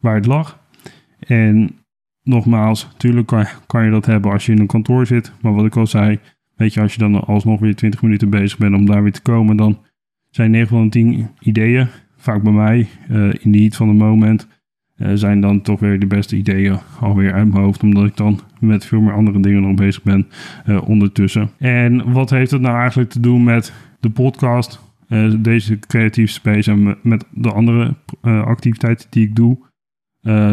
waar 0.00 0.14
het 0.14 0.26
lag. 0.26 0.58
En 1.18 1.70
nogmaals, 2.22 2.88
natuurlijk 2.92 3.26
kan, 3.26 3.46
kan, 3.66 3.84
je 3.84 3.90
dat 3.90 4.06
hebben 4.06 4.32
als 4.32 4.46
je 4.46 4.52
in 4.52 4.58
een 4.58 4.66
kantoor 4.66 5.06
zit. 5.06 5.32
Maar 5.40 5.54
wat 5.54 5.64
ik 5.64 5.76
al 5.76 5.86
zei, 5.86 6.18
weet 6.56 6.74
je, 6.74 6.80
als 6.80 6.92
je 6.92 6.98
dan 6.98 7.24
alsnog 7.24 7.60
weer 7.60 7.74
20 7.74 8.02
minuten 8.02 8.30
bezig 8.30 8.58
bent 8.58 8.74
om 8.74 8.86
daar 8.86 9.02
weer 9.02 9.12
te 9.12 9.22
komen, 9.22 9.56
dan 9.56 9.78
zijn 10.30 10.50
9 10.50 10.68
van 10.68 10.84
de 10.84 10.90
10 10.90 11.28
ideeën, 11.40 11.88
vaak 12.16 12.42
bij 12.42 12.52
mij, 12.52 12.88
uh, 13.10 13.34
in 13.40 13.52
de 13.52 13.58
heat 13.58 13.76
van 13.76 13.88
het 13.88 13.98
moment, 13.98 14.48
zijn 15.14 15.40
dan 15.40 15.60
toch 15.60 15.80
weer 15.80 15.98
de 15.98 16.06
beste 16.06 16.36
ideeën 16.36 16.78
alweer 17.00 17.32
uit 17.32 17.48
mijn 17.48 17.64
hoofd. 17.64 17.82
Omdat 17.82 18.04
ik 18.04 18.16
dan 18.16 18.40
met 18.60 18.84
veel 18.84 19.00
meer 19.00 19.14
andere 19.14 19.40
dingen 19.40 19.62
nog 19.62 19.74
bezig 19.74 20.02
ben 20.02 20.26
ondertussen. 20.84 21.50
En 21.58 22.12
wat 22.12 22.30
heeft 22.30 22.50
het 22.50 22.60
nou 22.60 22.78
eigenlijk 22.78 23.10
te 23.10 23.20
doen 23.20 23.44
met 23.44 23.72
de 24.00 24.10
podcast? 24.10 24.84
uh, 25.08 25.34
deze 25.38 25.78
creatieve 25.78 26.32
space 26.32 26.70
en 26.70 26.96
met 27.02 27.24
de 27.30 27.52
andere 27.52 27.94
activiteiten 28.22 29.06
die 29.10 29.26
ik 29.26 29.36
doe, 29.36 29.58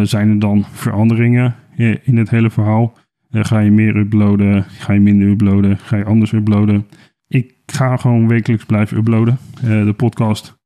zijn 0.03 0.29
er 0.29 0.39
dan 0.39 0.65
veranderingen 0.71 1.55
in 2.03 2.17
het 2.17 2.29
hele 2.29 2.50
verhaal. 2.50 2.97
ga 3.29 3.59
je 3.59 3.71
meer 3.71 3.95
uploaden, 3.95 4.63
ga 4.63 4.93
je 4.93 5.00
minder 5.00 5.27
uploaden, 5.27 5.77
ga 5.77 5.97
je 5.97 6.05
anders 6.05 6.31
uploaden. 6.31 6.88
Ik 7.27 7.55
ga 7.65 7.97
gewoon 7.97 8.27
wekelijks 8.27 8.65
blijven 8.65 8.97
uploaden. 8.97 9.38
de 9.62 9.93
podcast 9.97 10.59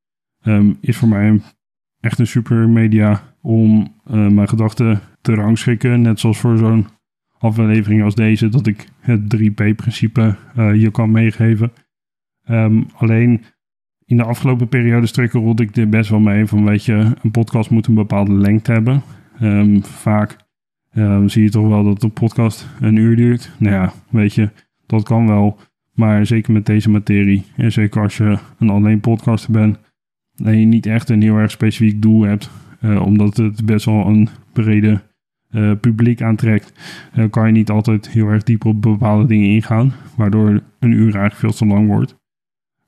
um, 0.44 0.78
is 0.82 0.98
voor 0.98 1.08
mij 1.08 1.42
echt 2.00 2.20
een 2.20 2.28
super 2.28 2.70
media 2.70 3.24
om 3.48 3.96
mijn 4.08 4.50
gedachten 4.50 5.00
te 5.22 5.34
rangschikken. 5.34 6.02
Net 6.02 6.20
zoals 6.20 6.38
voor 6.38 6.58
zo'n 6.58 6.88
aflevering 7.38 8.04
als 8.04 8.16
deze, 8.16 8.50
dat 8.50 8.68
ik 8.68 8.88
het 9.00 9.36
3P-principe 9.38 10.36
je 10.56 10.90
kan 10.92 11.12
meegeven. 11.12 11.72
Um, 12.50 12.86
alleen 12.94 13.44
in 14.06 14.18
de 14.18 14.24
afgelopen 14.24 14.68
periode 14.68 15.06
strukkelde 15.06 15.64
ik 15.64 15.76
er 15.76 15.90
best 15.90 16.10
wel 16.10 16.20
mee 16.20 16.46
van, 16.46 16.66
weet 16.66 16.86
je, 16.86 17.12
een 17.22 17.32
podcast 17.32 17.70
moet 17.70 17.88
een 17.88 17.94
bepaalde 17.94 18.34
lengte 18.34 18.72
hebben. 18.72 19.02
Um, 19.42 19.84
vaak 19.84 20.38
um, 20.94 21.30
zie 21.30 21.44
je 21.44 21.50
toch 21.50 21.68
wel 21.68 21.84
dat 21.84 22.04
een 22.04 22.12
podcast 22.12 22.68
een 22.80 22.96
uur 22.96 23.16
duurt. 23.16 23.52
Nou 23.60 23.76
ja, 23.76 23.94
weet 24.10 24.34
je, 24.34 24.50
dat 24.86 25.04
kan 25.04 25.28
wel. 25.28 25.58
Maar 25.94 26.26
zeker 26.26 26.54
met 26.54 26.66
deze 26.66 26.90
materie, 26.90 27.44
en 27.56 27.72
zeker 27.72 28.02
als 28.02 28.18
je 28.18 28.38
een 28.60 28.70
alleen 28.70 29.00
podcaster 29.00 29.52
bent, 29.52 29.80
en 30.44 30.60
je 30.60 30.66
niet 30.66 30.86
echt 30.86 31.10
een 31.10 31.22
heel 31.22 31.36
erg 31.36 31.52
specifiek 31.52 32.02
doel 32.02 32.22
hebt, 32.22 32.46
uh, 32.46 32.67
omdat 32.82 33.38
het 33.38 33.66
best 33.66 33.86
wel 33.86 34.06
een 34.06 34.30
brede 34.54 35.02
uh, 35.52 35.72
publiek 35.82 36.22
aantrekt, 36.22 36.74
uh, 37.16 37.26
kan 37.30 37.46
je 37.46 37.52
niet 37.52 37.70
altijd 37.70 38.10
heel 38.10 38.28
erg 38.28 38.44
diep 38.44 38.66
op 38.66 38.82
bepaalde 38.82 39.26
dingen 39.26 39.50
ingaan, 39.50 39.94
waardoor 40.16 40.62
een 40.80 40.92
uur 40.92 41.16
eigenlijk 41.16 41.36
veel 41.36 41.52
te 41.52 41.66
lang 41.66 41.88
wordt. 41.88 42.16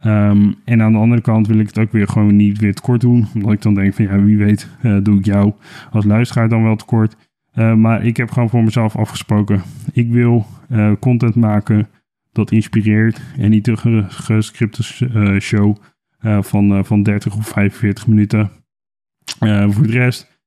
Um, 0.05 0.55
en 0.65 0.81
aan 0.81 0.91
de 0.91 0.97
andere 0.97 1.21
kant 1.21 1.47
wil 1.47 1.59
ik 1.59 1.67
het 1.67 1.77
ook 1.77 1.91
weer 1.91 2.07
gewoon 2.07 2.35
niet 2.35 2.59
weer 2.59 2.73
tekort 2.73 3.01
doen. 3.01 3.27
Omdat 3.35 3.51
ik 3.51 3.61
dan 3.61 3.73
denk 3.73 3.93
van 3.93 4.05
ja, 4.05 4.23
wie 4.23 4.37
weet 4.37 4.69
uh, 4.83 4.97
doe 5.03 5.17
ik 5.17 5.25
jou 5.25 5.53
als 5.91 6.05
luisteraar 6.05 6.49
dan 6.49 6.63
wel 6.63 6.75
tekort. 6.75 7.15
Uh, 7.55 7.73
maar 7.75 8.05
ik 8.05 8.17
heb 8.17 8.31
gewoon 8.31 8.49
voor 8.49 8.63
mezelf 8.63 8.95
afgesproken. 8.95 9.61
Ik 9.93 10.11
wil 10.11 10.45
content 10.99 11.35
maken 11.35 11.87
dat 12.31 12.51
inspireert. 12.51 13.21
En 13.37 13.49
niet 13.49 13.67
een 13.67 14.11
gescripte 14.11 14.83
show 15.39 15.75
van, 16.41 16.85
van 16.85 17.03
30 17.03 17.35
of 17.37 17.47
45 17.47 18.07
minuten. 18.07 18.49
Voor 19.73 19.87
de 19.87 19.91
rest, 19.91 20.39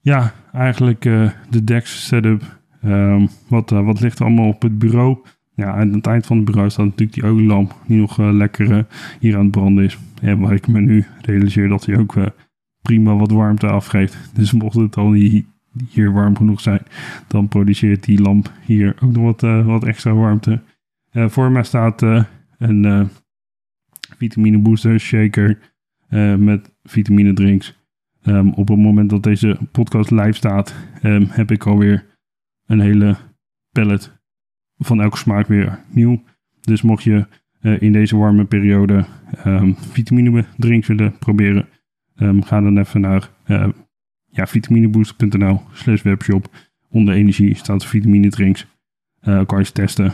ja, 0.00 0.34
eigenlijk 0.52 1.02
de 1.50 1.64
DEX 1.64 2.06
setup. 2.06 2.58
Um, 2.84 3.28
wat, 3.48 3.70
wat 3.70 4.00
ligt 4.00 4.18
er 4.18 4.24
allemaal 4.24 4.48
op 4.48 4.62
het 4.62 4.78
bureau? 4.78 5.18
Ja, 5.54 5.74
aan 5.74 5.92
het 5.92 6.06
eind 6.06 6.26
van 6.26 6.36
het 6.36 6.44
bureau 6.44 6.70
staat 6.70 6.84
natuurlijk 6.84 7.12
die 7.12 7.24
olielamp 7.24 7.76
die 7.86 7.98
nog 7.98 8.20
uh, 8.20 8.32
lekker 8.32 8.86
hier 9.20 9.36
aan 9.36 9.42
het 9.42 9.50
branden 9.50 9.84
is. 9.84 9.98
En 10.20 10.38
waar 10.38 10.52
ik 10.52 10.68
me 10.68 10.80
nu 10.80 11.06
realiseer 11.20 11.68
dat 11.68 11.86
hij 11.86 11.98
ook 11.98 12.14
prima 12.82 13.16
wat 13.16 13.30
warmte 13.30 13.66
afgeeft. 13.66 14.30
Dus 14.34 14.52
mocht 14.52 14.76
het 14.76 14.96
al 14.96 15.10
niet 15.10 15.46
hier 15.88 16.12
warm 16.12 16.36
genoeg 16.36 16.60
zijn, 16.60 16.82
dan 17.26 17.48
produceert 17.48 18.04
die 18.04 18.22
lamp 18.22 18.52
hier 18.64 18.96
ook 19.00 19.12
nog 19.12 19.22
wat, 19.22 19.64
wat 19.64 19.84
extra 19.84 20.14
warmte. 20.14 20.60
voor 21.12 21.50
mij 21.50 21.62
staat 21.62 22.02
een 22.58 23.10
vitamine 24.16 24.58
booster 24.58 25.00
shaker 25.00 25.58
met 26.38 26.74
vitamine 26.82 27.32
drinks. 27.32 27.76
Um, 28.26 28.52
op 28.52 28.68
het 28.68 28.78
moment 28.78 29.10
dat 29.10 29.22
deze 29.22 29.58
podcast 29.72 30.10
live 30.10 30.32
staat, 30.32 30.74
um, 31.02 31.26
heb 31.30 31.50
ik 31.50 31.66
alweer 31.66 32.06
een 32.66 32.80
hele 32.80 33.16
pallet 33.72 34.12
van 34.78 35.00
elke 35.00 35.16
smaak 35.16 35.46
weer 35.46 35.80
nieuw. 35.88 36.22
Dus 36.60 36.82
mocht 36.82 37.02
je 37.02 37.26
uh, 37.60 37.80
in 37.80 37.92
deze 37.92 38.16
warme 38.16 38.44
periode 38.44 39.04
um, 39.46 39.76
vitamine 39.76 40.44
drinks 40.56 40.86
willen 40.86 41.18
proberen, 41.18 41.68
ga 42.40 42.60
dan 42.60 42.78
even 42.78 43.00
naar 43.00 43.30
uh, 43.46 43.68
ja, 44.30 44.46
vitaminebooster.nl 44.46 45.60
slash 45.72 46.02
webshop. 46.02 46.50
Onder 46.88 47.14
energie 47.14 47.54
staat 47.54 47.86
vitamine 47.86 48.28
drinks. 48.28 48.66
Kan 49.20 49.58
je 49.58 49.64
ze 49.64 49.72
testen. 49.72 50.12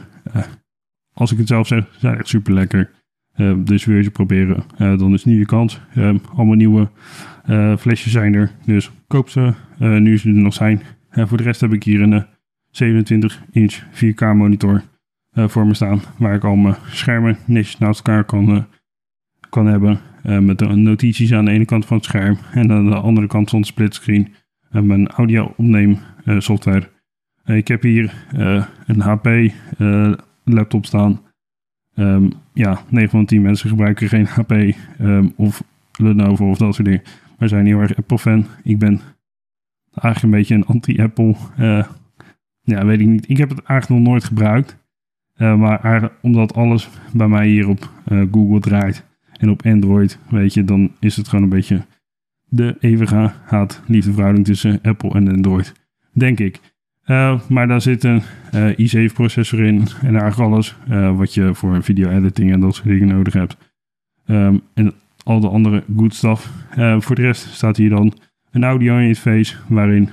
als 1.13 1.33
ik 1.33 1.39
het 1.39 1.49
zelf 1.49 1.67
zeg, 1.67 1.97
zijn 1.99 2.19
echt 2.19 2.29
super 2.29 2.53
lekker. 2.53 2.91
Dus 3.57 3.85
wil 3.85 3.97
je 3.97 4.03
ze 4.03 4.11
proberen, 4.11 4.65
dan 4.77 5.13
is 5.13 5.25
nu 5.25 5.39
je 5.39 5.47
kans. 5.47 5.81
Ehm, 5.95 6.17
allemaal 6.35 6.55
nieuwe 6.55 6.89
flesjes 7.79 8.13
zijn 8.13 8.35
er. 8.35 8.51
Dus 8.65 8.91
koop 9.07 9.29
ze 9.29 9.53
nu 9.79 10.19
ze 10.19 10.29
er 10.29 10.35
nog 10.35 10.55
zijn. 10.55 10.83
voor 11.11 11.37
de 11.37 11.43
rest 11.43 11.61
heb 11.61 11.73
ik 11.73 11.83
hier 11.83 12.01
een 12.01 12.27
27 12.71 13.43
inch 13.51 13.83
4K 13.93 14.21
monitor 14.21 14.83
voor 15.33 15.67
me 15.67 15.75
staan. 15.75 16.01
Waar 16.19 16.35
ik 16.35 16.45
al 16.45 16.57
mijn 16.57 16.77
schermen 16.87 17.37
netjes 17.45 17.79
naast 17.79 17.99
elkaar 18.07 18.25
kan, 18.25 18.67
kan 19.49 19.67
hebben. 19.67 20.01
Met 20.23 20.61
notities 20.75 21.33
aan 21.33 21.45
de 21.45 21.51
ene 21.51 21.65
kant 21.65 21.87
van 21.87 21.97
het 21.97 22.07
scherm. 22.07 22.39
En 22.53 22.73
aan 22.73 22.91
de 22.91 22.95
andere 22.95 23.27
kant 23.27 23.51
van 23.51 23.59
het 23.59 23.69
splitscreen. 23.69 24.35
mijn 24.71 25.09
audio 25.09 25.55
opneem 25.57 25.99
software. 26.39 26.89
ik 27.45 27.69
heb 27.69 27.83
hier 27.83 28.27
een 28.87 29.01
HP 29.01 29.53
laptop 30.45 30.87
staan. 30.87 31.21
Um, 31.97 32.33
ja, 32.53 32.83
9 32.89 33.11
van 33.11 33.25
10 33.25 33.43
mensen 33.43 33.69
gebruiken 33.69 34.09
geen 34.09 34.27
HP 34.27 34.53
um, 35.01 35.33
of 35.37 35.65
Lenovo 35.99 36.51
of 36.51 36.59
dat 36.59 36.75
soort 36.75 36.87
dingen. 36.87 37.03
Maar 37.39 37.49
zijn 37.49 37.67
heel 37.67 37.81
erg 37.81 37.97
Apple 37.97 38.19
fan. 38.19 38.47
Ik 38.63 38.79
ben 38.79 39.01
eigenlijk 39.95 40.23
een 40.23 40.41
beetje 40.41 40.55
een 40.55 40.67
anti-Apple 40.67 41.37
ja, 42.65 42.85
weet 42.85 43.01
ik 43.01 43.07
niet. 43.07 43.29
Ik 43.29 43.37
heb 43.37 43.49
het 43.49 43.63
eigenlijk 43.63 44.01
nog 44.01 44.11
nooit 44.11 44.25
gebruikt. 44.25 44.77
Uh, 45.37 45.57
maar 45.57 46.11
omdat 46.21 46.55
alles 46.55 46.89
bij 47.13 47.29
mij 47.29 47.47
hier 47.47 47.69
op 47.69 47.91
uh, 48.09 48.23
Google 48.33 48.61
draait 48.61 49.05
en 49.33 49.51
op 49.51 49.67
Android, 49.67 50.19
weet 50.29 50.55
je, 50.55 50.65
dan 50.65 50.93
is 51.01 51.17
het 51.17 51.29
gewoon 51.29 51.45
een 51.45 51.51
beetje 51.51 51.83
de 52.49 52.77
eeuwige 52.81 53.33
haat-liefdeverhouding 53.45 54.47
tussen 54.47 54.79
Apple 54.83 55.11
en 55.11 55.33
Android, 55.33 55.73
denk 56.13 56.39
ik. 56.39 56.61
Uh, 57.13 57.41
maar 57.49 57.69
daar 57.69 57.81
zit 57.81 58.05
een 58.05 58.23
i7-processor 58.55 59.65
in 59.65 59.87
en 60.03 60.17
eigenlijk 60.17 60.39
alles 60.39 60.77
wat 61.17 61.35
je 61.35 61.55
voor 61.55 61.83
video-editing 61.83 62.53
en 62.53 62.61
dat 62.61 62.75
soort 62.75 62.89
dingen 62.89 63.09
nodig 63.09 63.33
hebt. 63.33 63.57
Um, 64.27 64.61
en 64.75 64.93
al 65.25 65.41
de 65.41 65.49
andere 65.49 65.83
good 65.97 66.15
stuff. 66.15 66.51
voor 66.99 67.15
de 67.15 67.23
rest 67.23 67.55
staat 67.55 67.77
hier 67.77 67.91
dan 67.91 68.13
een 68.51 68.65
audio-interface 68.65 69.57
waarin 69.69 70.09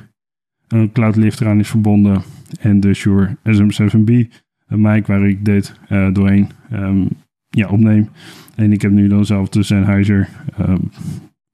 een 0.68 0.92
cloud 0.92 1.16
lift 1.16 1.42
eraan 1.42 1.60
is 1.60 1.70
verbonden 1.70 2.22
en 2.60 2.80
de 2.80 2.94
Shure 2.94 3.36
SM7B 3.50 4.28
een 4.68 4.82
mic 4.82 5.08
waar 5.08 5.28
ik 5.28 5.46
dit 5.46 5.80
uh, 5.90 6.14
doorheen 6.14 6.50
um, 6.74 7.08
ja, 7.50 7.68
opneem. 7.68 8.10
En 8.56 8.72
ik 8.72 8.82
heb 8.82 8.92
nu 8.92 9.08
dan 9.08 9.26
zelf 9.26 9.50
de 9.50 9.64
Sennheiser, 9.64 10.30
um, 10.60 10.92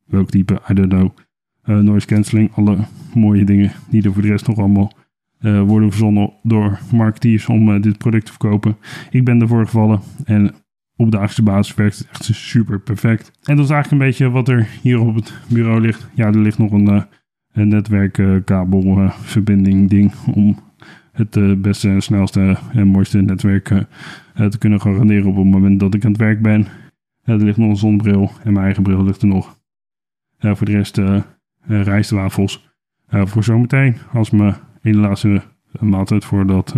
welk 0.05 0.29
type, 0.29 0.61
I 0.69 0.73
don't 0.73 0.89
know, 0.89 1.09
uh, 1.65 1.77
noise 1.77 2.07
cancelling, 2.07 2.51
alle 2.53 2.77
mooie 3.13 3.45
dingen 3.45 3.71
die 3.89 4.03
er 4.03 4.13
voor 4.13 4.21
de 4.21 4.27
rest 4.27 4.47
nog 4.47 4.57
allemaal 4.57 4.91
worden 5.39 5.89
verzonnen 5.89 6.33
door 6.43 6.79
marketeers 6.91 7.47
om 7.47 7.81
dit 7.81 7.97
product 7.97 8.25
te 8.25 8.31
verkopen. 8.31 8.77
Ik 9.09 9.25
ben 9.25 9.41
ervoor 9.41 9.65
gevallen 9.65 9.99
en 10.23 10.53
op 10.95 11.11
dagelijkse 11.11 11.43
basis 11.43 11.75
werkt 11.75 11.97
het 11.97 12.07
echt 12.09 12.23
super 12.23 12.79
perfect. 12.79 13.31
En 13.43 13.55
dat 13.55 13.65
is 13.65 13.71
eigenlijk 13.71 14.01
een 14.01 14.07
beetje 14.07 14.29
wat 14.29 14.47
er 14.47 14.67
hier 14.81 14.99
op 14.99 15.15
het 15.15 15.33
bureau 15.49 15.81
ligt. 15.81 16.09
Ja, 16.13 16.25
er 16.25 16.37
ligt 16.37 16.57
nog 16.57 16.71
een, 16.71 17.05
een 17.51 17.67
netwerkkabelverbinding 17.67 19.89
ding 19.89 20.13
om 20.33 20.59
het 21.11 21.61
beste, 21.61 21.95
snelste 21.99 22.57
en 22.73 22.87
mooiste 22.87 23.21
netwerk 23.21 23.67
te 24.49 24.57
kunnen 24.57 24.81
garanderen 24.81 25.25
op 25.25 25.35
het 25.35 25.45
moment 25.45 25.79
dat 25.79 25.93
ik 25.93 26.05
aan 26.05 26.11
het 26.11 26.19
werk 26.19 26.41
ben. 26.41 26.67
er 27.23 27.37
ligt 27.37 27.57
nog 27.57 27.69
een 27.69 27.77
zonnebril 27.77 28.31
en 28.43 28.53
mijn 28.53 28.65
eigen 28.65 28.83
bril 28.83 29.03
ligt 29.03 29.21
er 29.21 29.27
nog. 29.27 29.59
voor 30.39 30.65
de 30.65 30.71
rest 30.71 31.01
rijstwafels 31.67 32.73
voor 33.09 33.43
zometeen 33.43 33.95
als 34.13 34.29
mijn 34.29 34.55
ene 34.85 34.97
laatste 34.97 35.41
maaltijd 35.79 36.25
voordat 36.25 36.75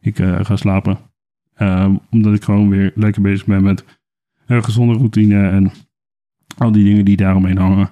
ik 0.00 0.16
ga 0.16 0.56
slapen. 0.56 0.98
Um, 1.58 2.00
omdat 2.10 2.34
ik 2.34 2.44
gewoon 2.44 2.68
weer 2.68 2.92
lekker 2.94 3.22
bezig 3.22 3.46
ben 3.46 3.62
met 3.62 3.84
een 4.46 4.64
gezonde 4.64 4.94
routine 4.94 5.48
en 5.48 5.70
al 6.58 6.72
die 6.72 6.84
dingen 6.84 7.04
die 7.04 7.16
daaromheen 7.16 7.58
hangen. 7.58 7.90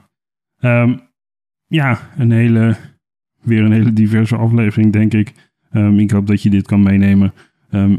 Um, 0.61 1.01
ja, 1.67 1.99
een 2.17 2.31
hele, 2.31 2.77
weer 3.41 3.65
een 3.65 3.73
hele 3.73 3.93
diverse 3.93 4.37
aflevering, 4.37 4.93
denk 4.93 5.15
ik. 5.15 5.33
Um, 5.73 5.99
ik 5.99 6.11
hoop 6.11 6.27
dat 6.27 6.43
je 6.43 6.51
dit 6.51 6.67
kan 6.67 6.83
meenemen 6.83 7.33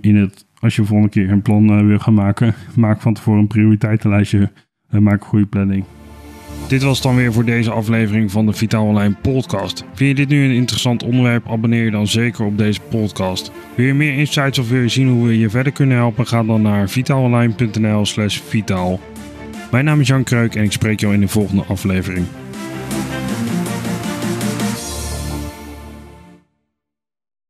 in 0.02 0.16
het, 0.16 0.48
als 0.60 0.76
je 0.76 0.86
volgende 0.86 1.12
keer 1.12 1.32
een 1.32 1.42
plan 1.42 1.80
uh, 1.80 1.86
wil 1.86 2.00
gaan 2.00 2.14
maken. 2.14 2.54
Maak 2.76 3.02
van 3.02 3.14
tevoren 3.14 3.40
een 3.40 3.48
prioriteitenlijstje. 3.48 4.52
Uh, 4.92 5.00
maak 5.00 5.22
een 5.22 5.28
goede 5.28 5.46
planning. 5.46 5.86
Dit 6.68 6.84
was 6.84 7.02
dan 7.02 7.16
weer 7.16 7.34
voor 7.34 7.46
deze 7.46 7.72
aflevering 7.72 8.32
van 8.32 8.46
de 8.46 8.54
Vitaal 8.54 8.86
Online 8.86 9.16
podcast. 9.22 9.84
Vind 9.94 10.10
je 10.10 10.16
dit 10.16 10.30
nu 10.30 10.46
een 10.46 10.56
interessant 10.56 11.04
onderwerp? 11.04 11.48
Abonneer 11.48 11.84
je 11.84 11.92
dan 11.92 12.08
zeker 12.08 12.46
op 12.46 12.58
deze 12.58 12.80
podcast. 12.90 13.52
Wil 13.76 13.86
je 13.86 13.94
meer 13.94 14.18
insights 14.18 14.60
of 14.60 14.70
wil 14.70 14.82
je 14.82 14.88
zien 14.88 15.10
hoe 15.10 15.28
we 15.28 15.40
je 15.40 15.50
verder 15.50 15.72
kunnen 15.72 15.98
helpen? 15.98 16.28
Ga 16.28 16.44
dan 16.44 16.62
naar 16.62 16.90
vitaalonline.nl 16.90 18.06
slash 18.06 18.40
vitaal. 18.48 19.00
Mijn 19.72 19.86
naam 19.86 20.00
is 20.00 20.08
Jan 20.08 20.24
Kreuk 20.24 20.56
en 20.56 20.64
ik 20.64 20.72
spreek 20.72 21.00
jou 21.00 21.14
in 21.14 21.20
de 21.20 21.28
volgende 21.28 21.64
aflevering. 21.68 22.26